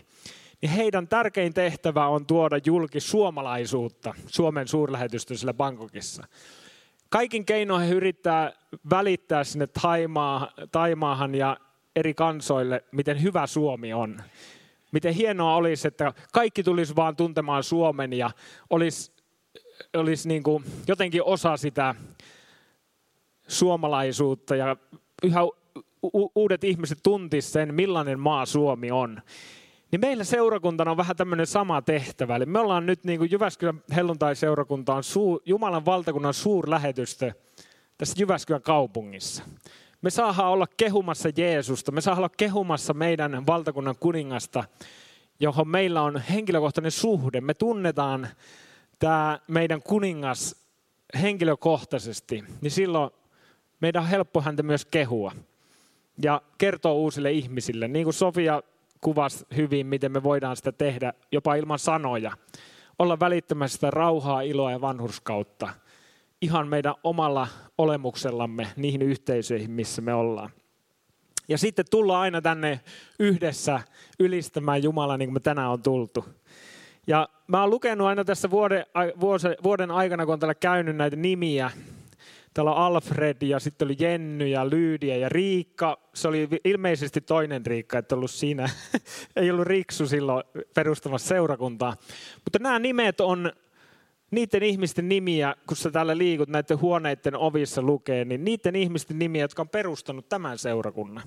Niin 0.62 0.70
heidän 0.70 1.08
tärkein 1.08 1.54
tehtävä 1.54 2.08
on 2.08 2.26
tuoda 2.26 2.60
julki 2.66 3.00
suomalaisuutta 3.00 4.14
Suomen 4.28 4.68
suurlähetystön 4.68 5.38
sillä 5.38 5.54
Bangkokissa. 5.54 6.24
Kaikin 7.10 7.46
keinoin 7.46 7.88
he 7.88 7.94
yrittää 7.94 8.52
välittää 8.90 9.44
sinne 9.44 9.68
Taimaa, 9.68 10.52
Taimaahan 10.72 11.36
ja 11.36 11.58
eri 11.96 12.14
kansoille, 12.14 12.84
miten 12.92 13.22
hyvä 13.22 13.48
Suomi 13.48 13.94
on. 13.94 14.22
Miten 14.92 15.14
hienoa 15.14 15.56
olisi, 15.56 15.88
että 15.88 16.14
kaikki 16.34 16.64
tulisi 16.64 16.96
vaan 16.96 17.16
tuntemaan 17.16 17.64
Suomen 17.64 18.14
ja 18.14 18.32
olisi, 18.70 19.12
olisi 19.98 20.28
niin 20.28 20.44
kuin 20.44 20.64
jotenkin 20.88 21.24
osa 21.24 21.58
sitä 21.58 21.96
suomalaisuutta 23.48 24.56
ja 24.56 24.76
yhä 25.24 25.40
uudet 26.36 26.64
ihmiset 26.64 27.00
tuntisivat 27.04 27.54
sen, 27.54 27.76
millainen 27.76 28.20
maa 28.20 28.46
Suomi 28.46 28.92
on. 28.92 29.22
Niin 29.92 30.00
meillä 30.00 30.24
seurakuntana 30.24 30.92
on 30.92 30.98
vähän 30.98 31.16
tämmöinen 31.16 31.48
sama 31.48 31.82
tehtävä. 31.82 32.36
Eli 32.36 32.46
me 32.46 32.60
ollaan 32.60 32.86
nyt 32.86 33.04
niin 33.04 33.20
kuin 33.20 33.32
Jyväskylän 33.32 33.84
helluntai-seurakunta 33.96 34.96
on 34.96 35.04
suu, 35.04 35.42
Jumalan 35.46 35.86
valtakunnan 35.86 36.34
suurlähetystö 36.34 37.32
tässä 37.98 38.16
Jyväskylän 38.20 38.62
kaupungissa. 38.62 39.44
Me 40.04 40.10
saadaan 40.10 40.50
olla 40.50 40.68
kehumassa 40.78 41.30
Jeesusta, 41.38 41.92
me 41.92 42.02
saadaan 42.02 42.20
olla 42.20 42.30
kehumassa 42.38 42.94
meidän 42.94 43.48
valtakunnan 43.48 43.96
kuningasta, 44.00 44.64
johon 45.40 45.68
meillä 45.68 46.02
on 46.02 46.18
henkilökohtainen 46.18 46.92
suhde. 46.92 47.42
Me 47.42 47.54
tunnetaan 47.54 48.28
tämä 49.00 49.40
meidän 49.48 49.82
kuningas 49.82 50.56
henkilökohtaisesti, 51.22 52.44
niin 52.62 52.72
silloin 52.72 53.12
meidän 53.80 54.04
on 54.04 54.10
helppo 54.10 54.42
häntä 54.42 54.64
myös 54.64 54.86
kehua 54.86 55.32
ja 56.24 56.42
kertoa 56.58 56.94
uusille 56.94 57.32
ihmisille. 57.32 57.88
Niin 57.88 58.04
kuin 58.04 58.14
Sofia 58.14 58.64
kuvasi 59.02 59.46
hyvin, 59.56 59.88
miten 59.88 60.12
me 60.12 60.24
voidaan 60.24 60.56
sitä 60.56 60.72
tehdä 60.72 61.14
jopa 61.32 61.56
ilman 61.56 61.80
sanoja. 61.80 62.32
Olla 63.00 63.20
välittämässä 63.20 63.76
sitä 63.76 63.92
rauhaa, 63.92 64.42
iloa 64.42 64.72
ja 64.72 64.82
vanhurskautta 64.82 65.70
ihan 66.44 66.68
meidän 66.68 66.96
omalla 67.04 67.48
olemuksellamme 67.78 68.68
niihin 68.76 69.02
yhteisöihin, 69.02 69.72
missä 69.72 70.02
me 70.02 70.14
ollaan. 70.14 70.50
Ja 71.48 71.58
sitten 71.58 71.86
tulla 71.92 72.22
aina 72.22 72.42
tänne 72.42 72.80
yhdessä 73.20 73.80
ylistämään 74.20 74.84
Jumalaa, 74.84 75.18
niin 75.18 75.28
kuin 75.28 75.34
me 75.34 75.40
tänään 75.40 75.70
on 75.70 75.82
tultu. 75.82 76.26
Ja 77.08 77.30
mä 77.48 77.62
oon 77.62 77.70
lukenut 77.70 78.08
aina 78.08 78.26
tässä 78.26 78.50
vuoden, 78.50 78.86
vuoden 79.64 79.92
aikana, 79.92 80.26
kun 80.26 80.34
on 80.34 80.40
täällä 80.40 80.56
käynyt 80.56 80.96
näitä 80.96 81.16
nimiä. 81.16 81.72
Täällä 82.54 82.72
on 82.72 82.78
Alfred 82.78 83.38
ja 83.42 83.60
sitten 83.60 83.86
oli 83.86 83.96
Jenny 84.00 84.48
ja 84.48 84.70
Lyydia 84.70 85.18
ja 85.18 85.30
Riikka. 85.30 86.00
Se 86.14 86.28
oli 86.28 86.48
ilmeisesti 86.66 87.22
toinen 87.22 87.66
Riikka, 87.66 87.98
että 87.98 88.16
ollut 88.16 88.32
siinä. 88.32 88.70
Ei 89.36 89.52
ollut 89.52 89.68
Riksu 89.68 90.08
silloin 90.08 90.44
perustamassa 90.74 91.28
seurakuntaa. 91.28 91.96
Mutta 92.36 92.60
nämä 92.60 92.80
nimet 92.80 93.22
on 93.22 93.52
niiden 94.36 94.64
ihmisten 94.64 95.10
nimiä, 95.10 95.56
kun 95.68 95.78
sä 95.78 95.92
täällä 95.92 96.18
liikut 96.18 96.50
näiden 96.50 96.82
huoneiden 96.82 97.36
ovissa 97.36 97.82
lukee, 97.82 98.26
niin 98.26 98.46
niiden 98.46 98.76
ihmisten 98.76 99.20
nimiä, 99.20 99.42
jotka 99.42 99.62
on 99.62 99.70
perustanut 99.70 100.30
tämän 100.30 100.58
seurakunnan. 100.58 101.24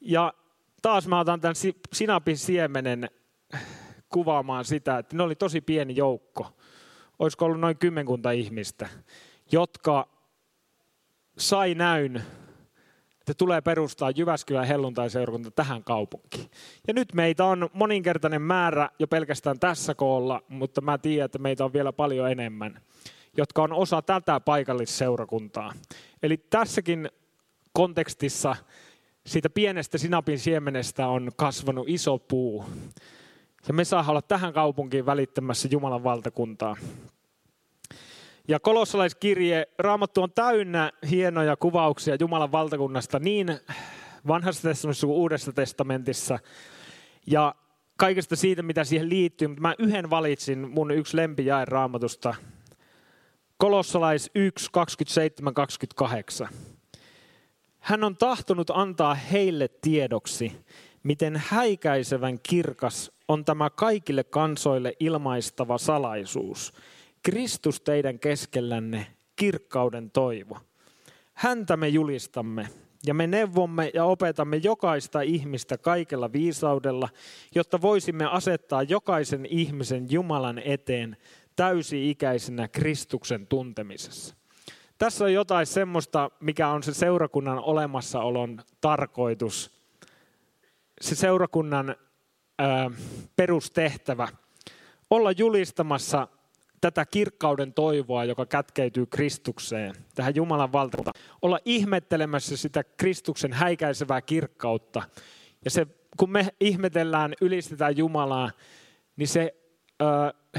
Ja 0.00 0.34
taas 0.82 1.08
mä 1.08 1.20
otan 1.20 1.40
tämän 1.40 1.56
sinapin 1.92 2.38
siemenen 2.38 3.10
kuvaamaan 4.08 4.64
sitä, 4.64 4.98
että 4.98 5.16
ne 5.16 5.22
oli 5.22 5.34
tosi 5.34 5.60
pieni 5.60 5.96
joukko. 5.96 6.46
Olisiko 7.18 7.44
ollut 7.44 7.60
noin 7.60 7.78
kymmenkunta 7.78 8.30
ihmistä, 8.30 8.88
jotka 9.52 10.08
sai 11.38 11.74
näyn, 11.74 12.22
että 13.26 13.34
tulee 13.38 13.60
perustaa 13.60 14.10
Jyväskylän 14.10 14.66
helluntai-seurakunta 14.66 15.50
tähän 15.50 15.84
kaupunkiin. 15.84 16.50
Ja 16.88 16.94
nyt 16.94 17.14
meitä 17.14 17.44
on 17.44 17.70
moninkertainen 17.72 18.42
määrä 18.42 18.88
jo 18.98 19.06
pelkästään 19.06 19.58
tässä 19.58 19.94
koolla, 19.94 20.42
mutta 20.48 20.80
mä 20.80 20.98
tiedän, 20.98 21.24
että 21.24 21.38
meitä 21.38 21.64
on 21.64 21.72
vielä 21.72 21.92
paljon 21.92 22.30
enemmän, 22.30 22.80
jotka 23.36 23.62
on 23.62 23.72
osa 23.72 24.02
tätä 24.02 24.40
paikallisseurakuntaa. 24.40 25.72
Eli 26.22 26.36
tässäkin 26.36 27.08
kontekstissa 27.72 28.56
siitä 29.26 29.50
pienestä 29.50 29.98
sinapin 29.98 30.38
siemenestä 30.38 31.08
on 31.08 31.30
kasvanut 31.36 31.88
iso 31.88 32.18
puu. 32.18 32.64
Ja 33.68 33.74
me 33.74 33.84
saa 33.84 34.04
olla 34.08 34.22
tähän 34.22 34.52
kaupunkiin 34.52 35.06
välittämässä 35.06 35.68
Jumalan 35.70 36.04
valtakuntaa. 36.04 36.76
Ja 38.48 38.60
kolossalaiskirje, 38.60 39.66
Raamattu 39.78 40.22
on 40.22 40.32
täynnä 40.32 40.92
hienoja 41.10 41.56
kuvauksia 41.56 42.16
Jumalan 42.20 42.52
valtakunnasta 42.52 43.18
niin 43.18 43.60
vanhassa 44.26 44.62
testamentissa 44.62 45.06
kuin 45.06 45.16
uudessa 45.16 45.52
testamentissa. 45.52 46.38
Ja 47.26 47.54
kaikesta 47.96 48.36
siitä, 48.36 48.62
mitä 48.62 48.84
siihen 48.84 49.08
liittyy, 49.08 49.48
mutta 49.48 49.62
mä 49.62 49.74
yhden 49.78 50.10
valitsin, 50.10 50.70
mun 50.70 50.90
yksi 50.90 51.16
lempijae 51.16 51.64
raamatusta. 51.64 52.34
Kolossalais 53.56 54.30
1, 54.34 54.68
27, 54.72 55.54
28. 55.54 56.48
Hän 57.78 58.04
on 58.04 58.16
tahtonut 58.16 58.70
antaa 58.70 59.14
heille 59.14 59.68
tiedoksi, 59.68 60.52
miten 61.02 61.42
häikäisevän 61.46 62.38
kirkas 62.42 63.12
on 63.28 63.44
tämä 63.44 63.70
kaikille 63.70 64.24
kansoille 64.24 64.92
ilmaistava 65.00 65.78
salaisuus. 65.78 66.72
Kristus 67.26 67.80
teidän 67.80 68.18
keskellänne, 68.18 69.06
kirkkauden 69.36 70.10
toivo. 70.10 70.58
Häntä 71.34 71.76
me 71.76 71.88
julistamme 71.88 72.68
ja 73.06 73.14
me 73.14 73.26
neuvomme 73.26 73.90
ja 73.94 74.04
opetamme 74.04 74.56
jokaista 74.56 75.20
ihmistä 75.20 75.78
kaikella 75.78 76.32
viisaudella, 76.32 77.08
jotta 77.54 77.80
voisimme 77.80 78.24
asettaa 78.24 78.82
jokaisen 78.82 79.46
ihmisen 79.46 80.06
Jumalan 80.10 80.58
eteen 80.58 81.16
täysi-ikäisenä 81.56 82.68
Kristuksen 82.68 83.46
tuntemisessa. 83.46 84.34
Tässä 84.98 85.24
on 85.24 85.32
jotain 85.32 85.66
semmoista, 85.66 86.30
mikä 86.40 86.68
on 86.68 86.82
se 86.82 86.94
seurakunnan 86.94 87.58
olemassaolon 87.58 88.62
tarkoitus. 88.80 89.70
Se 91.00 91.14
seurakunnan 91.14 91.96
ää, 92.58 92.90
perustehtävä. 93.36 94.28
Olla 95.10 95.32
julistamassa 95.32 96.28
tätä 96.80 97.06
kirkkauden 97.06 97.72
toivoa, 97.72 98.24
joka 98.24 98.46
kätkeytyy 98.46 99.06
Kristukseen, 99.06 99.94
tähän 100.14 100.34
Jumalan 100.34 100.72
valtakuntaan. 100.72 101.22
Olla 101.42 101.58
ihmettelemässä 101.64 102.56
sitä 102.56 102.84
Kristuksen 102.84 103.52
häikäisevää 103.52 104.22
kirkkautta. 104.22 105.02
Ja 105.64 105.70
se, 105.70 105.86
kun 106.16 106.30
me 106.30 106.48
ihmetellään, 106.60 107.34
ylistetään 107.40 107.96
Jumalaa, 107.96 108.50
niin 109.16 109.28
se 109.28 109.54
ö, 110.02 110.04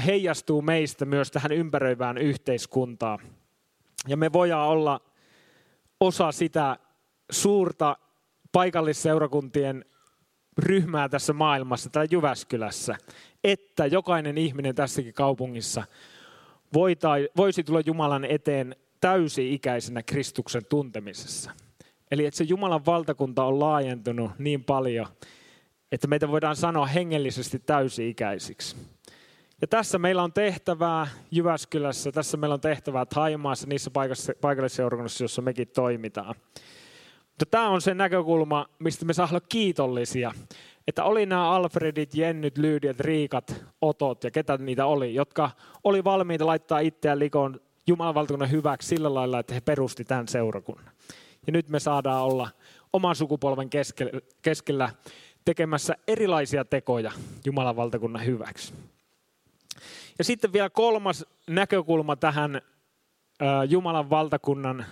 heijastuu 0.06 0.62
meistä 0.62 1.04
myös 1.04 1.30
tähän 1.30 1.52
ympäröivään 1.52 2.18
yhteiskuntaan. 2.18 3.18
Ja 4.08 4.16
me 4.16 4.32
voidaan 4.32 4.68
olla 4.68 5.00
osa 6.00 6.32
sitä 6.32 6.78
suurta 7.30 7.96
paikallisseurakuntien 8.52 9.84
ryhmää 10.58 11.08
tässä 11.08 11.32
maailmassa, 11.32 11.90
tai 11.90 12.06
Jyväskylässä, 12.10 12.96
että 13.44 13.86
jokainen 13.86 14.38
ihminen 14.38 14.74
tässäkin 14.74 15.14
kaupungissa 15.14 15.84
voisi 17.36 17.64
tulla 17.64 17.82
Jumalan 17.86 18.24
eteen 18.24 18.76
täysi-ikäisenä 19.00 20.02
Kristuksen 20.02 20.62
tuntemisessa. 20.68 21.50
Eli 22.10 22.26
että 22.26 22.38
se 22.38 22.44
Jumalan 22.44 22.86
valtakunta 22.86 23.44
on 23.44 23.60
laajentunut 23.60 24.30
niin 24.38 24.64
paljon, 24.64 25.06
että 25.92 26.06
meitä 26.06 26.28
voidaan 26.28 26.56
sanoa 26.56 26.86
hengellisesti 26.86 27.58
täysi-ikäisiksi. 27.58 28.76
Ja 29.60 29.66
tässä 29.66 29.98
meillä 29.98 30.22
on 30.22 30.32
tehtävää 30.32 31.06
Jyväskylässä, 31.30 32.12
tässä 32.12 32.36
meillä 32.36 32.54
on 32.54 32.60
tehtävää 32.60 33.06
Taimaassa, 33.06 33.66
niissä 33.66 33.90
paikallisseurakunnissa, 34.40 35.24
joissa 35.24 35.42
mekin 35.42 35.68
toimitaan. 35.68 36.34
Mutta 37.38 37.50
tämä 37.50 37.68
on 37.68 37.80
se 37.80 37.94
näkökulma, 37.94 38.66
mistä 38.78 39.04
me 39.04 39.12
saa 39.12 39.28
olla 39.30 39.40
kiitollisia. 39.48 40.32
Että 40.86 41.04
oli 41.04 41.26
nämä 41.26 41.50
Alfredit, 41.50 42.14
Jennyt, 42.14 42.58
Lyydiat, 42.58 43.00
Riikat, 43.00 43.64
Otot 43.80 44.24
ja 44.24 44.30
ketä 44.30 44.58
niitä 44.58 44.86
oli, 44.86 45.14
jotka 45.14 45.50
oli 45.84 46.04
valmiita 46.04 46.46
laittaa 46.46 46.78
itseään 46.78 47.18
likoon 47.18 47.60
Jumalan 47.86 48.14
valtakunnan 48.14 48.50
hyväksi 48.50 48.88
sillä 48.88 49.14
lailla, 49.14 49.38
että 49.38 49.54
he 49.54 49.60
perusti 49.60 50.04
tämän 50.04 50.28
seurakunnan. 50.28 50.94
Ja 51.46 51.52
nyt 51.52 51.68
me 51.68 51.80
saadaan 51.80 52.24
olla 52.24 52.48
oman 52.92 53.16
sukupolven 53.16 53.70
keskellä 54.42 54.90
tekemässä 55.44 55.96
erilaisia 56.08 56.64
tekoja 56.64 57.12
Jumalan 57.44 57.76
valtakunnan 57.76 58.26
hyväksi. 58.26 58.74
Ja 60.18 60.24
sitten 60.24 60.52
vielä 60.52 60.70
kolmas 60.70 61.26
näkökulma 61.50 62.16
tähän 62.16 62.62
Jumalan 63.68 64.10
valtakunnan 64.10 64.86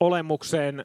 olemukseen 0.00 0.84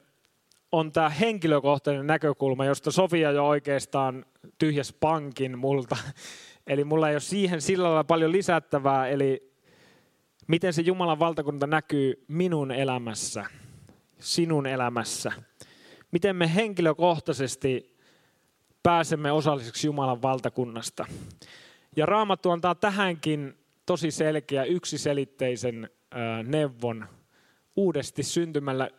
on 0.71 0.91
tämä 0.91 1.09
henkilökohtainen 1.09 2.07
näkökulma, 2.07 2.65
josta 2.65 2.91
Sofia 2.91 3.31
jo 3.31 3.47
oikeastaan 3.47 4.25
tyhjäs 4.57 4.93
pankin 4.93 5.59
multa. 5.59 5.97
Eli 6.67 6.83
mulla 6.83 7.09
ei 7.09 7.15
ole 7.15 7.19
siihen 7.19 7.61
sillä 7.61 7.83
lailla 7.87 8.03
paljon 8.03 8.31
lisättävää, 8.31 9.07
eli 9.07 9.53
miten 10.47 10.73
se 10.73 10.81
Jumalan 10.81 11.19
valtakunta 11.19 11.67
näkyy 11.67 12.25
minun 12.27 12.71
elämässä, 12.71 13.45
sinun 14.19 14.67
elämässä. 14.67 15.31
Miten 16.11 16.35
me 16.35 16.55
henkilökohtaisesti 16.55 17.97
pääsemme 18.83 19.31
osalliseksi 19.31 19.87
Jumalan 19.87 20.21
valtakunnasta. 20.21 21.05
Ja 21.95 22.05
Raamattu 22.05 22.51
antaa 22.51 22.75
tähänkin 22.75 23.53
tosi 23.85 24.11
selkeä 24.11 24.63
yksiselitteisen 24.63 25.89
neuvon 26.43 27.07
uudesti 27.75 28.23
syntymällä 28.23 28.89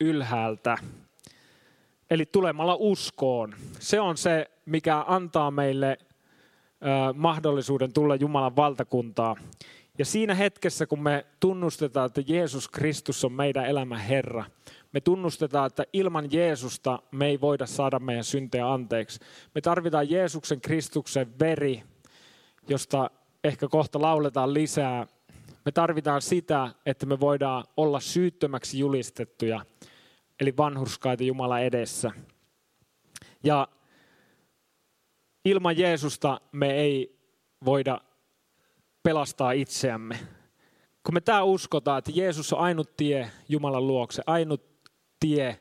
ylhäältä. 0.00 0.78
Eli 2.10 2.26
tulemalla 2.26 2.76
uskoon. 2.78 3.54
Se 3.78 4.00
on 4.00 4.16
se, 4.16 4.50
mikä 4.66 5.04
antaa 5.06 5.50
meille 5.50 5.98
mahdollisuuden 7.14 7.92
tulla 7.92 8.14
Jumalan 8.14 8.56
valtakuntaa. 8.56 9.36
Ja 9.98 10.04
siinä 10.04 10.34
hetkessä, 10.34 10.86
kun 10.86 11.02
me 11.02 11.26
tunnustetaan, 11.40 12.06
että 12.06 12.22
Jeesus 12.26 12.68
Kristus 12.68 13.24
on 13.24 13.32
meidän 13.32 13.66
elämän 13.66 14.00
Herra, 14.00 14.44
me 14.92 15.00
tunnustetaan, 15.00 15.66
että 15.66 15.84
ilman 15.92 16.32
Jeesusta 16.32 17.02
me 17.10 17.26
ei 17.26 17.40
voida 17.40 17.66
saada 17.66 17.98
meidän 17.98 18.24
syntejä 18.24 18.72
anteeksi. 18.72 19.20
Me 19.54 19.60
tarvitaan 19.60 20.10
Jeesuksen 20.10 20.60
Kristuksen 20.60 21.38
veri, 21.38 21.82
josta 22.68 23.10
ehkä 23.44 23.68
kohta 23.68 24.00
lauletaan 24.00 24.54
lisää. 24.54 25.06
Me 25.64 25.72
tarvitaan 25.72 26.22
sitä, 26.22 26.68
että 26.86 27.06
me 27.06 27.20
voidaan 27.20 27.64
olla 27.76 28.00
syyttömäksi 28.00 28.78
julistettuja, 28.78 29.60
eli 30.40 30.56
vanhurskaita 30.56 31.24
Jumala 31.24 31.60
edessä. 31.60 32.10
Ja 33.44 33.68
ilman 35.44 35.78
Jeesusta 35.78 36.40
me 36.52 36.70
ei 36.70 37.20
voida 37.64 38.00
pelastaa 39.02 39.52
itseämme. 39.52 40.18
Kun 41.04 41.14
me 41.14 41.20
tämä 41.20 41.42
uskotaan, 41.42 41.98
että 41.98 42.10
Jeesus 42.14 42.52
on 42.52 42.58
ainut 42.58 42.96
tie 42.96 43.30
Jumalan 43.48 43.86
luokse, 43.86 44.22
ainut 44.26 44.62
tie 45.20 45.60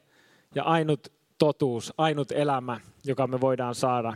ja 0.56 0.63
ainut 0.63 1.13
totuus, 1.38 1.94
ainut 1.98 2.32
elämä, 2.32 2.80
joka 3.06 3.28
me 3.28 3.42
voidaan 3.42 3.76
saada, 3.76 4.13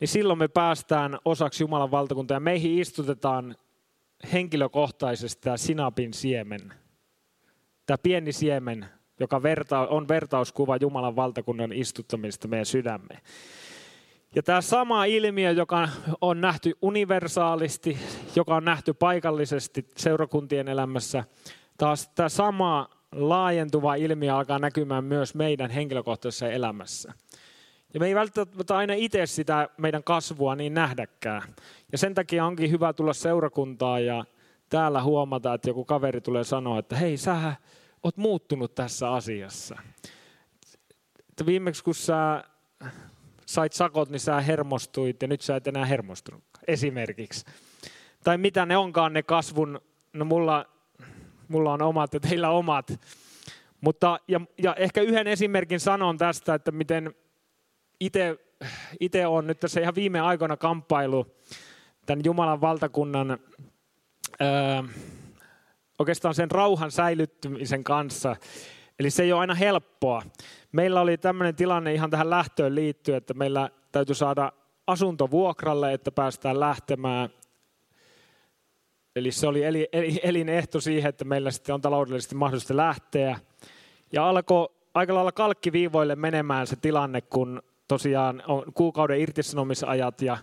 niin 0.00 0.08
silloin 0.08 0.38
me 0.38 0.48
päästään 0.48 1.18
osaksi 1.24 1.62
Jumalan 1.62 1.90
valtakuntaa 1.90 2.34
ja 2.34 2.40
meihin 2.40 2.78
istutetaan 2.78 3.56
henkilökohtaisesti 4.32 5.42
tämä 5.42 5.56
sinapin 5.56 6.14
siemen. 6.14 6.74
Tämä 7.86 7.98
pieni 7.98 8.32
siemen, 8.32 8.86
joka 9.20 9.42
verta, 9.42 9.88
on 9.88 10.08
vertauskuva 10.08 10.76
Jumalan 10.76 11.16
valtakunnan 11.16 11.72
istuttamista 11.72 12.48
meidän 12.48 12.66
sydämeen. 12.66 13.20
Ja 14.34 14.42
tämä 14.42 14.60
sama 14.60 15.04
ilmiö, 15.04 15.50
joka 15.50 15.88
on 16.20 16.40
nähty 16.40 16.72
universaalisti, 16.82 17.98
joka 18.36 18.56
on 18.56 18.64
nähty 18.64 18.92
paikallisesti 18.92 19.88
seurakuntien 19.96 20.68
elämässä, 20.68 21.24
taas 21.78 22.08
tämä 22.08 22.28
sama 22.28 22.90
laajentuva 23.12 23.94
ilmiö 23.94 24.36
alkaa 24.36 24.58
näkymään 24.58 25.04
myös 25.04 25.34
meidän 25.34 25.70
henkilökohtaisessa 25.70 26.48
elämässä. 26.48 27.12
Ja 27.94 28.00
me 28.00 28.06
ei 28.06 28.14
välttämättä 28.14 28.76
aina 28.76 28.94
itse 28.94 29.26
sitä 29.26 29.68
meidän 29.76 30.04
kasvua 30.04 30.54
niin 30.54 30.74
nähdäkään. 30.74 31.42
Ja 31.92 31.98
sen 31.98 32.14
takia 32.14 32.46
onkin 32.46 32.70
hyvä 32.70 32.92
tulla 32.92 33.12
seurakuntaan 33.12 34.06
ja 34.06 34.24
täällä 34.70 35.02
huomata, 35.02 35.54
että 35.54 35.70
joku 35.70 35.84
kaveri 35.84 36.20
tulee 36.20 36.44
sanoa, 36.44 36.78
että 36.78 36.96
hei, 36.96 37.16
sä 37.16 37.52
oot 38.02 38.16
muuttunut 38.16 38.74
tässä 38.74 39.12
asiassa. 39.12 39.76
Että 41.28 41.46
viimeksi 41.46 41.84
kun 41.84 41.94
sä 41.94 42.44
sait 43.46 43.72
sakot, 43.72 44.08
niin 44.08 44.20
sä 44.20 44.40
hermostuit 44.40 45.22
ja 45.22 45.28
nyt 45.28 45.40
sä 45.40 45.56
et 45.56 45.66
enää 45.66 45.84
hermostunut 45.84 46.44
esimerkiksi. 46.66 47.46
Tai 48.24 48.38
mitä 48.38 48.66
ne 48.66 48.76
onkaan 48.76 49.12
ne 49.12 49.22
kasvun, 49.22 49.80
no 50.12 50.24
mulla, 50.24 50.66
mulla 51.48 51.72
on 51.72 51.82
omat 51.82 52.14
ja 52.14 52.20
teillä 52.20 52.50
omat. 52.50 53.00
Mutta, 53.80 54.20
ja, 54.28 54.40
ja 54.62 54.74
ehkä 54.74 55.00
yhden 55.00 55.26
esimerkin 55.26 55.80
sanon 55.80 56.18
tästä, 56.18 56.54
että 56.54 56.70
miten 56.70 57.14
itse 59.00 59.26
on 59.26 59.46
nyt 59.46 59.60
tässä 59.60 59.80
ihan 59.80 59.94
viime 59.94 60.20
aikoina 60.20 60.56
kamppailu 60.56 61.26
tämän 62.06 62.24
Jumalan 62.24 62.60
valtakunnan 62.60 63.38
ää, 64.40 64.84
oikeastaan 65.98 66.34
sen 66.34 66.50
rauhan 66.50 66.90
säilyttymisen 66.90 67.84
kanssa. 67.84 68.36
Eli 69.00 69.10
se 69.10 69.22
ei 69.22 69.32
ole 69.32 69.40
aina 69.40 69.54
helppoa. 69.54 70.22
Meillä 70.72 71.00
oli 71.00 71.18
tämmöinen 71.18 71.54
tilanne 71.54 71.94
ihan 71.94 72.10
tähän 72.10 72.30
lähtöön 72.30 72.74
liittyen, 72.74 73.18
että 73.18 73.34
meillä 73.34 73.70
täytyy 73.92 74.14
saada 74.14 74.52
asunto 74.86 75.30
vuokralle, 75.30 75.92
että 75.92 76.12
päästään 76.12 76.60
lähtemään. 76.60 77.28
Eli 79.16 79.32
se 79.32 79.46
oli 79.46 79.62
elinehto 80.22 80.80
siihen, 80.80 81.08
että 81.08 81.24
meillä 81.24 81.50
sitten 81.50 81.74
on 81.74 81.80
taloudellisesti 81.80 82.34
mahdollista 82.34 82.76
lähteä. 82.76 83.38
Ja 84.12 84.28
alkoi 84.28 84.68
aika 84.94 85.14
lailla 85.14 85.32
kalkkiviivoille 85.32 86.16
menemään 86.16 86.66
se 86.66 86.76
tilanne, 86.76 87.20
kun 87.20 87.62
tosiaan 87.88 88.42
on 88.46 88.72
kuukauden 88.74 89.20
irtisanomisajat 89.20 90.22
ja 90.22 90.38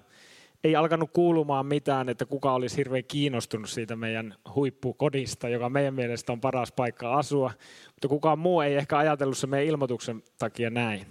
ei 0.66 0.76
alkanut 0.76 1.10
kuulumaan 1.14 1.66
mitään, 1.66 2.10
että 2.10 2.26
kuka 2.26 2.54
olisi 2.54 2.78
hirveän 2.78 3.04
kiinnostunut 3.04 3.70
siitä 3.70 3.96
meidän 3.96 4.36
huippukodista, 4.56 5.50
joka 5.50 5.70
meidän 5.70 5.94
mielestä 5.94 6.32
on 6.32 6.42
paras 6.42 6.72
paikka 6.72 7.14
asua, 7.14 7.52
mutta 7.88 8.08
kukaan 8.08 8.40
muu 8.40 8.62
ei 8.62 8.76
ehkä 8.76 8.98
ajatellut 8.98 9.38
se 9.38 9.48
meidän 9.48 9.68
ilmoituksen 9.68 10.24
takia 10.40 10.70
näin. 10.70 11.06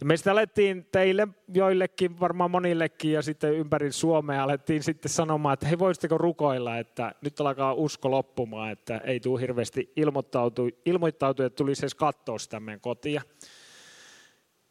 Ja 0.00 0.06
meistä 0.06 0.32
alettiin 0.32 0.86
teille, 0.92 1.28
joillekin, 1.54 2.20
varmaan 2.20 2.50
monillekin 2.50 3.12
ja 3.12 3.22
sitten 3.22 3.54
ympäri 3.54 3.92
Suomea 3.92 4.44
alettiin 4.44 4.82
sitten 4.82 5.10
sanomaan, 5.10 5.54
että 5.54 5.66
hei 5.66 5.78
voisitteko 5.78 6.18
rukoilla, 6.18 6.78
että 6.78 7.14
nyt 7.20 7.40
alkaa 7.40 7.74
usko 7.74 8.10
loppumaan, 8.10 8.72
että 8.72 8.98
ei 8.98 9.20
tule 9.20 9.40
hirveästi 9.40 9.92
ilmoittautua, 9.96 10.68
ilmoittautua 10.86 11.46
että 11.46 11.56
tulisi 11.56 11.82
edes 11.82 11.94
katsoa 11.94 12.38
sitä 12.38 12.60
meidän 12.60 12.80
kotia. 12.80 13.22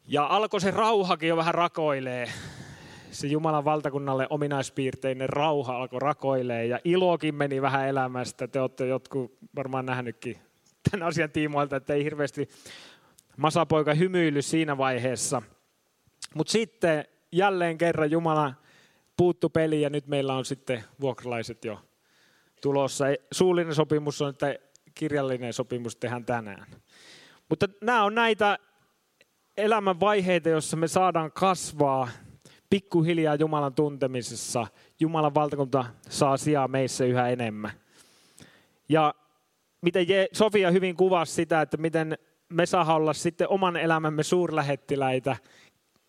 Ja 0.08 0.26
alkoi 0.26 0.60
se 0.60 0.70
rauhakin 0.70 1.28
jo 1.28 1.36
vähän 1.36 1.54
rakoilee. 1.54 2.28
Se 3.14 3.26
Jumalan 3.26 3.64
valtakunnalle 3.64 4.26
ominaispiirteinen 4.30 5.28
rauha 5.28 5.76
alkoi 5.76 6.00
rakoilee 6.00 6.66
ja 6.66 6.78
ilokin 6.84 7.34
meni 7.34 7.62
vähän 7.62 7.88
elämästä. 7.88 8.48
Te 8.48 8.60
olette 8.60 8.86
jotkut 8.86 9.38
varmaan 9.56 9.86
nähnytkin 9.86 10.38
tämän 10.90 11.08
asian 11.08 11.30
tiimoilta, 11.30 11.76
että 11.76 11.94
ei 11.94 12.04
hirveästi 12.04 12.48
masapoika 13.36 13.94
hymyily 13.94 14.42
siinä 14.42 14.78
vaiheessa. 14.78 15.42
Mutta 16.34 16.50
sitten 16.50 17.04
jälleen 17.32 17.78
kerran 17.78 18.10
Jumala 18.10 18.54
puuttu 19.16 19.50
peli 19.50 19.82
ja 19.82 19.90
nyt 19.90 20.06
meillä 20.06 20.34
on 20.34 20.44
sitten 20.44 20.84
vuokralaiset 21.00 21.64
jo 21.64 21.80
tulossa. 22.62 23.04
Suullinen 23.32 23.74
sopimus 23.74 24.22
on, 24.22 24.30
että 24.30 24.56
kirjallinen 24.94 25.52
sopimus 25.52 25.96
tehdään 25.96 26.24
tänään. 26.24 26.66
Mutta 27.48 27.68
nämä 27.80 28.04
on 28.04 28.14
näitä 28.14 28.58
elämän 29.56 30.00
vaiheita, 30.00 30.48
joissa 30.48 30.76
me 30.76 30.88
saadaan 30.88 31.32
kasvaa 31.32 32.08
pikkuhiljaa 32.74 33.34
Jumalan 33.34 33.74
tuntemisessa. 33.74 34.66
Jumalan 35.00 35.34
valtakunta 35.34 35.84
saa 36.08 36.36
sijaa 36.36 36.68
meissä 36.68 37.04
yhä 37.04 37.28
enemmän. 37.28 37.70
Ja 38.88 39.14
miten 39.80 40.06
Sofia 40.32 40.70
hyvin 40.70 40.96
kuvasi 40.96 41.32
sitä, 41.32 41.60
että 41.60 41.76
miten 41.76 42.18
me 42.48 42.66
saa 42.66 42.94
olla 42.94 43.12
sitten 43.12 43.48
oman 43.48 43.76
elämämme 43.76 44.22
suurlähettiläitä 44.22 45.36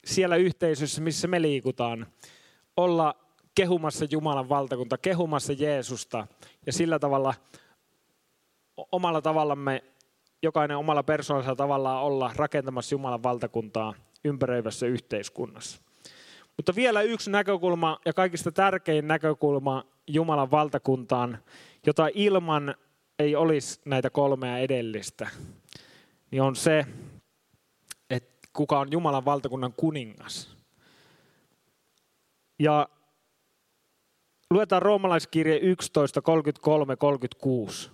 siellä 0.06 0.36
yhteisössä, 0.36 1.02
missä 1.02 1.28
me 1.28 1.42
liikutaan. 1.42 2.08
Olla 2.78 3.16
kehumassa 3.56 4.06
Jumalan 4.12 4.50
valtakunta, 4.50 4.98
kehumassa 4.98 5.54
Jeesusta 5.54 6.28
ja 6.66 6.74
sillä 6.74 7.00
tavalla 7.00 7.34
omalla 8.92 9.22
tavallamme 9.22 9.84
jokainen 10.44 10.78
omalla 10.78 11.04
persoonallisella 11.04 11.56
tavallaan 11.56 12.04
olla 12.04 12.32
rakentamassa 12.36 12.96
Jumalan 12.96 13.24
valtakuntaa 13.24 13.94
ympäröivässä 14.24 14.86
yhteiskunnassa. 14.86 15.86
Mutta 16.58 16.76
vielä 16.76 17.02
yksi 17.02 17.32
näkökulma 17.32 18.00
ja 18.06 18.14
kaikista 18.14 18.52
tärkein 18.52 19.08
näkökulma 19.08 19.86
Jumalan 20.08 20.52
valtakuntaan, 20.52 21.38
jota 21.86 22.10
ilman 22.14 22.76
ei 23.20 23.36
olisi 23.36 23.82
näitä 23.86 24.10
kolmea 24.10 24.58
edellistä, 24.58 25.30
niin 26.32 26.42
on 26.42 26.56
se, 26.56 26.86
että 28.10 28.48
kuka 28.54 28.80
on 28.80 28.88
Jumalan 28.92 29.26
valtakunnan 29.26 29.74
kuningas. 29.78 30.58
Ja 32.60 32.90
luetaan 34.52 34.82
roomalaiskirje 34.82 35.58
11, 35.58 36.22
33, 36.22 36.96
36. 36.96 37.92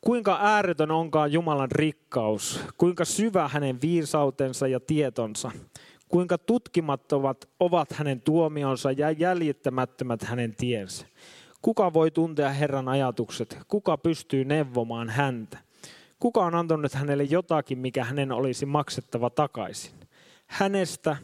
Kuinka 0.00 0.38
ääretön 0.40 0.90
onkaan 0.90 1.32
Jumalan 1.32 1.70
rikkaus, 1.70 2.60
kuinka 2.76 3.04
syvä 3.04 3.48
hänen 3.48 3.80
viisautensa 3.80 4.68
ja 4.68 4.80
tietonsa, 4.80 5.50
kuinka 6.12 6.38
tutkimattomat 6.38 7.48
ovat 7.60 7.92
hänen 7.92 8.20
tuomionsa 8.20 8.92
ja 8.92 9.10
jäljittämättömät 9.10 10.22
hänen 10.22 10.54
tiensä. 10.56 11.06
Kuka 11.62 11.92
voi 11.92 12.10
tuntea 12.10 12.50
Herran 12.50 12.88
ajatukset? 12.88 13.58
Kuka 13.68 13.98
pystyy 13.98 14.44
neuvomaan 14.44 15.10
häntä? 15.10 15.58
Kuka 16.18 16.40
on 16.40 16.54
antanut 16.54 16.94
hänelle 16.94 17.24
jotakin, 17.24 17.78
mikä 17.78 18.04
hänen 18.04 18.32
olisi 18.32 18.66
maksettava 18.66 19.30
takaisin? 19.30 19.94
Hänestä, 20.46 21.16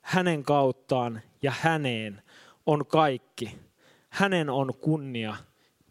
hänen 0.00 0.42
kauttaan 0.42 1.20
ja 1.42 1.52
häneen 1.60 2.22
on 2.66 2.86
kaikki. 2.86 3.58
Hänen 4.08 4.50
on 4.50 4.74
kunnia 4.80 5.36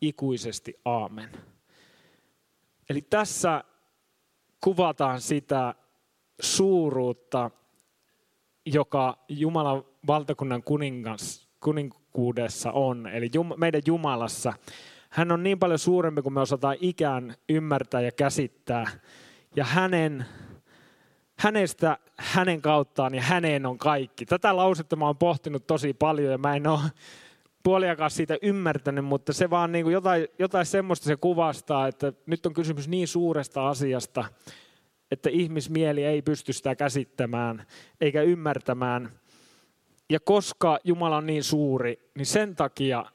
ikuisesti. 0.01 0.79
Aamen. 0.85 1.29
Eli 2.89 3.01
tässä 3.01 3.63
kuvataan 4.63 5.21
sitä 5.21 5.75
suuruutta, 6.41 7.51
joka 8.73 9.17
Jumalan 9.29 9.83
valtakunnan 10.07 10.63
kuningas, 10.63 11.47
kuninkuudessa 11.59 12.71
on, 12.71 13.07
eli 13.07 13.29
Jum, 13.33 13.53
meidän 13.57 13.81
Jumalassa. 13.85 14.53
Hän 15.09 15.31
on 15.31 15.43
niin 15.43 15.59
paljon 15.59 15.79
suurempi 15.79 16.21
kuin 16.21 16.33
me 16.33 16.41
osataan 16.41 16.77
ikään 16.79 17.35
ymmärtää 17.49 18.01
ja 18.01 18.11
käsittää. 18.11 18.87
Ja 19.55 19.65
hänen, 19.65 20.25
hänestä, 21.39 21.97
hänen 22.17 22.61
kauttaan 22.61 23.15
ja 23.15 23.21
häneen 23.21 23.65
on 23.65 23.77
kaikki. 23.77 24.25
Tätä 24.25 24.55
lausetta 24.55 24.95
mä 24.95 25.05
oon 25.05 25.17
pohtinut 25.17 25.67
tosi 25.67 25.93
paljon 25.93 26.31
ja 26.31 26.37
mä 26.37 26.55
en 26.55 26.67
ole 26.67 26.79
puoliakaan 27.63 28.11
siitä 28.11 28.37
ymmärtänyt, 28.41 29.05
mutta 29.05 29.33
se 29.33 29.49
vaan 29.49 29.71
niin 29.71 29.85
kuin 29.85 29.93
jotain, 29.93 30.27
jotain 30.39 30.65
semmoista 30.65 31.05
se 31.05 31.15
kuvastaa, 31.15 31.87
että 31.87 32.13
nyt 32.25 32.45
on 32.45 32.53
kysymys 32.53 32.87
niin 32.87 33.07
suuresta 33.07 33.69
asiasta, 33.69 34.25
että 35.11 35.29
ihmismieli 35.29 36.03
ei 36.03 36.21
pysty 36.21 36.53
sitä 36.53 36.75
käsittämään 36.75 37.65
eikä 38.01 38.21
ymmärtämään. 38.21 39.09
Ja 40.09 40.19
koska 40.19 40.79
Jumala 40.83 41.17
on 41.17 41.25
niin 41.25 41.43
suuri, 41.43 42.09
niin 42.15 42.25
sen 42.25 42.55
takia 42.55 43.05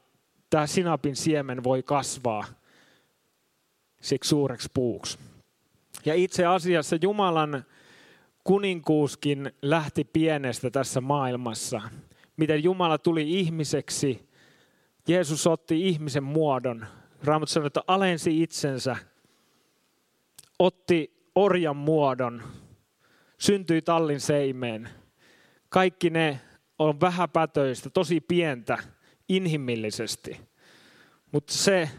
tämä 0.49 0.67
sinapin 0.67 1.15
siemen 1.15 1.63
voi 1.63 1.83
kasvaa 1.83 2.45
siksi 4.01 4.29
suureksi 4.29 4.69
puuksi. 4.73 5.17
Ja 6.05 6.13
itse 6.13 6.45
asiassa 6.45 6.97
Jumalan 7.01 7.65
kuninkuuskin 8.43 9.51
lähti 9.61 10.03
pienestä 10.03 10.69
tässä 10.69 11.01
maailmassa. 11.01 11.81
Miten 12.37 12.63
Jumala 12.63 12.97
tuli 12.97 13.39
ihmiseksi 13.39 14.29
Jeesus 15.07 15.47
otti 15.47 15.87
ihmisen 15.87 16.23
muodon. 16.23 16.85
Raamattu 17.23 17.53
sanoi, 17.53 17.67
että 17.67 17.83
alensi 17.87 18.43
itsensä, 18.43 18.95
otti 20.59 21.12
orjan 21.35 21.75
muodon, 21.75 22.43
syntyi 23.37 23.81
tallin 23.81 24.19
seimeen. 24.19 24.89
Kaikki 25.69 26.09
ne 26.09 26.41
on 26.79 27.01
vähäpätöistä, 27.01 27.89
tosi 27.89 28.21
pientä 28.21 28.77
inhimillisesti. 29.29 30.39
Mutta 31.31 31.53
se, 31.53 31.89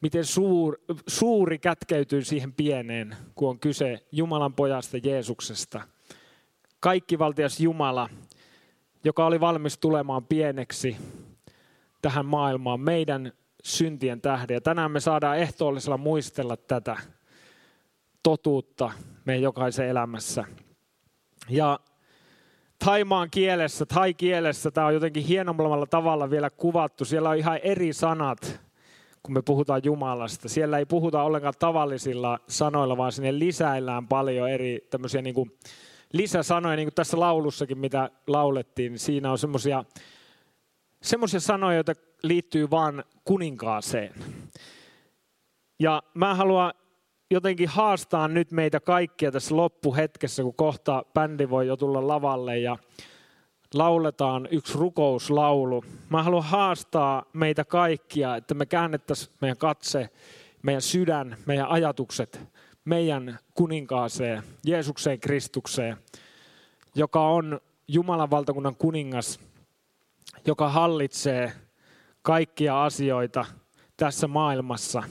miten 0.00 0.24
suur, 0.24 0.78
suuri 1.06 1.58
kätkeytyy 1.58 2.24
siihen 2.24 2.52
pieneen, 2.52 3.16
kun 3.34 3.48
on 3.48 3.58
kyse 3.58 4.06
Jumalan 4.12 4.54
pojasta 4.54 4.96
Jeesuksesta. 4.96 5.80
Kaikki 6.80 7.18
valtias 7.18 7.60
Jumala 7.60 8.08
joka 9.04 9.26
oli 9.26 9.40
valmis 9.40 9.78
tulemaan 9.78 10.26
pieneksi 10.26 10.96
tähän 12.02 12.26
maailmaan 12.26 12.80
meidän 12.80 13.32
syntien 13.64 14.20
tähden. 14.20 14.54
Ja 14.54 14.60
tänään 14.60 14.90
me 14.90 15.00
saadaan 15.00 15.38
ehtoollisella 15.38 15.96
muistella 15.96 16.56
tätä 16.56 16.96
totuutta 18.22 18.90
meidän 19.24 19.42
jokaisen 19.42 19.88
elämässä. 19.88 20.44
Ja 21.48 21.80
Taimaan 22.84 23.30
kielessä, 23.30 23.86
tai 23.86 24.14
kielessä, 24.14 24.70
tämä 24.70 24.86
on 24.86 24.94
jotenkin 24.94 25.24
hienommalla 25.24 25.86
tavalla 25.86 26.30
vielä 26.30 26.50
kuvattu. 26.50 27.04
Siellä 27.04 27.28
on 27.28 27.36
ihan 27.36 27.58
eri 27.62 27.92
sanat, 27.92 28.60
kun 29.22 29.34
me 29.34 29.42
puhutaan 29.42 29.80
Jumalasta. 29.84 30.48
Siellä 30.48 30.78
ei 30.78 30.86
puhuta 30.86 31.22
ollenkaan 31.22 31.54
tavallisilla 31.58 32.40
sanoilla, 32.48 32.96
vaan 32.96 33.12
sinne 33.12 33.38
lisäillään 33.38 34.08
paljon 34.08 34.50
eri 34.50 34.86
tämmöisiä 34.90 35.22
niin 35.22 35.34
kuin 35.34 35.58
lisäsanoja, 36.12 36.76
niin 36.76 36.86
kuin 36.86 36.94
tässä 36.94 37.20
laulussakin, 37.20 37.78
mitä 37.78 38.10
laulettiin. 38.26 38.98
Siinä 38.98 39.30
on 39.30 39.38
semmoisia 39.38 39.84
semmoisia 41.02 41.40
sanoja, 41.40 41.74
joita 41.74 41.92
liittyy 42.22 42.70
vaan 42.70 43.04
kuninkaaseen. 43.24 44.14
Ja 45.78 46.02
mä 46.14 46.34
haluan 46.34 46.72
jotenkin 47.32 47.68
haastaa 47.68 48.28
nyt 48.28 48.50
meitä 48.50 48.80
kaikkia 48.80 49.32
tässä 49.32 49.56
loppuhetkessä, 49.56 50.42
kun 50.42 50.54
kohta 50.54 51.04
bändi 51.14 51.50
voi 51.50 51.66
jo 51.66 51.76
tulla 51.76 52.08
lavalle 52.08 52.58
ja 52.58 52.76
lauletaan 53.74 54.48
yksi 54.50 54.78
rukouslaulu. 54.78 55.84
Mä 56.10 56.22
haluan 56.22 56.44
haastaa 56.44 57.24
meitä 57.32 57.64
kaikkia, 57.64 58.36
että 58.36 58.54
me 58.54 58.66
käännettäisiin 58.66 59.32
meidän 59.40 59.56
katse, 59.56 60.10
meidän 60.62 60.82
sydän, 60.82 61.36
meidän 61.46 61.68
ajatukset 61.68 62.40
meidän 62.84 63.38
kuninkaaseen, 63.54 64.42
Jeesukseen 64.66 65.20
Kristukseen, 65.20 65.96
joka 66.94 67.28
on 67.28 67.60
Jumalan 67.88 68.30
valtakunnan 68.30 68.76
kuningas, 68.76 69.40
joka 70.46 70.68
hallitsee 70.68 71.52
kaikkia 72.22 72.84
asioita 72.84 73.44
tässä 73.96 74.28
maailmassa 74.28 75.02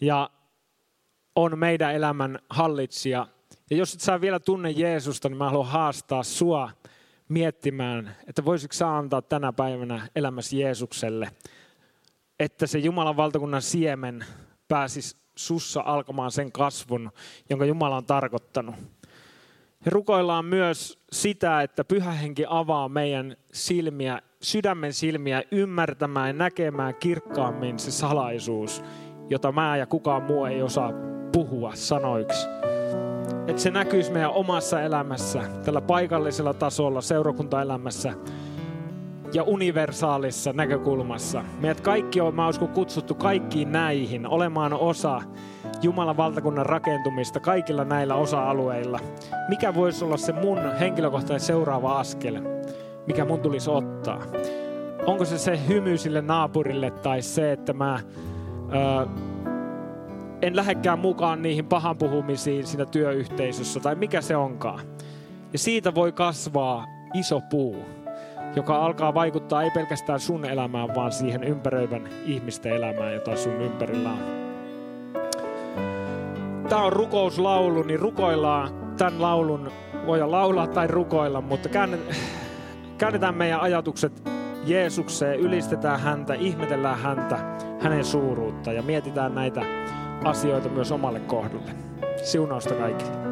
ja 0.00 0.30
on 1.38 1.58
meidän 1.58 1.94
elämän 1.94 2.38
hallitsija. 2.50 3.26
Ja 3.70 3.76
jos 3.76 3.94
et 3.94 4.00
sä 4.00 4.20
vielä 4.20 4.40
tunne 4.40 4.70
Jeesusta, 4.70 5.28
niin 5.28 5.36
mä 5.38 5.44
haluan 5.44 5.66
haastaa 5.66 6.22
sua 6.22 6.70
miettimään, 7.28 8.16
että 8.26 8.44
voisitko 8.44 8.72
sä 8.72 8.96
antaa 8.96 9.22
tänä 9.22 9.52
päivänä 9.52 10.08
elämässä 10.16 10.56
Jeesukselle, 10.56 11.30
että 12.38 12.66
se 12.66 12.78
Jumalan 12.78 13.16
valtakunnan 13.16 13.62
siemen 13.62 14.24
pääsisi 14.68 15.16
sussa 15.34 15.82
alkamaan 15.86 16.30
sen 16.30 16.52
kasvun, 16.52 17.10
jonka 17.50 17.64
Jumala 17.64 17.96
on 17.96 18.06
tarkoittanut. 18.06 18.74
Ja 19.84 19.90
rukoillaan 19.90 20.44
myös 20.44 20.98
sitä, 21.12 21.62
että 21.62 21.84
pyhä 21.84 22.12
henki 22.12 22.44
avaa 22.48 22.88
meidän 22.88 23.36
silmiä, 23.52 24.22
sydämen 24.42 24.92
silmiä 24.92 25.42
ymmärtämään 25.50 26.28
ja 26.28 26.32
näkemään 26.32 26.94
kirkkaammin 26.94 27.78
se 27.78 27.90
salaisuus, 27.90 28.84
jota 29.30 29.52
mä 29.52 29.76
ja 29.76 29.86
kukaan 29.86 30.22
muu 30.22 30.44
ei 30.44 30.62
osaa 30.62 31.17
puhua 31.32 31.72
sanoiksi. 31.74 32.48
Että 33.46 33.62
se 33.62 33.70
näkyisi 33.70 34.12
meidän 34.12 34.30
omassa 34.30 34.82
elämässä, 34.82 35.42
tällä 35.64 35.80
paikallisella 35.80 36.54
tasolla, 36.54 37.00
seurakuntaelämässä 37.00 38.12
ja 39.32 39.42
universaalissa 39.42 40.52
näkökulmassa. 40.52 41.44
Meidät 41.60 41.80
kaikki 41.80 42.20
on, 42.20 42.34
mä 42.34 42.48
uskon, 42.48 42.68
kutsuttu 42.68 43.14
kaikkiin 43.14 43.72
näihin 43.72 44.26
olemaan 44.26 44.72
osa 44.72 45.20
Jumalan 45.82 46.16
valtakunnan 46.16 46.66
rakentumista 46.66 47.40
kaikilla 47.40 47.84
näillä 47.84 48.14
osa-alueilla. 48.14 49.00
Mikä 49.48 49.74
voisi 49.74 50.04
olla 50.04 50.16
se 50.16 50.32
mun 50.32 50.58
henkilökohtainen 50.80 51.40
seuraava 51.40 51.98
askel, 51.98 52.42
mikä 53.06 53.24
mun 53.24 53.40
tulisi 53.40 53.70
ottaa? 53.70 54.22
Onko 55.06 55.24
se 55.24 55.38
se 55.38 55.60
hymy 55.68 55.98
sille 55.98 56.22
naapurille 56.22 56.90
tai 56.90 57.22
se, 57.22 57.52
että 57.52 57.72
mä 57.72 58.00
ö, 58.72 59.06
en 60.42 60.56
lähdekään 60.56 60.98
mukaan 60.98 61.42
niihin 61.42 61.66
pahan 61.66 61.96
puhumisiin 61.96 62.66
siinä 62.66 62.86
työyhteisössä 62.86 63.80
tai 63.80 63.94
mikä 63.94 64.20
se 64.20 64.36
onkaan. 64.36 64.80
Ja 65.52 65.58
siitä 65.58 65.94
voi 65.94 66.12
kasvaa 66.12 66.86
iso 67.14 67.40
puu, 67.50 67.76
joka 68.56 68.76
alkaa 68.76 69.14
vaikuttaa 69.14 69.62
ei 69.62 69.70
pelkästään 69.70 70.20
sun 70.20 70.44
elämään, 70.44 70.94
vaan 70.94 71.12
siihen 71.12 71.44
ympäröivän 71.44 72.08
ihmisten 72.26 72.72
elämään, 72.72 73.14
jota 73.14 73.36
sun 73.36 73.60
ympärillä 73.60 74.10
on 74.10 74.38
tämä 76.68 76.82
on 76.82 76.92
rukouslaulu, 76.92 77.82
niin 77.82 78.00
rukoillaan 78.00 78.94
tämän 78.98 79.22
laulun, 79.22 79.70
voidaan 80.06 80.30
laulaa 80.30 80.66
tai 80.66 80.86
rukoilla, 80.86 81.40
mutta 81.40 81.68
käännetään 82.98 83.34
meidän 83.34 83.60
ajatukset 83.60 84.22
Jeesukseen, 84.64 85.40
ylistetään 85.40 86.00
häntä, 86.00 86.34
ihmetellään 86.34 86.98
häntä, 86.98 87.38
hänen 87.80 88.04
suuruutta 88.04 88.72
ja 88.72 88.82
mietitään 88.82 89.34
näitä 89.34 89.60
asioita 90.24 90.68
myös 90.68 90.92
omalle 90.92 91.20
kohdalle. 91.20 91.70
Siunausta 92.22 92.74
kaikille. 92.74 93.27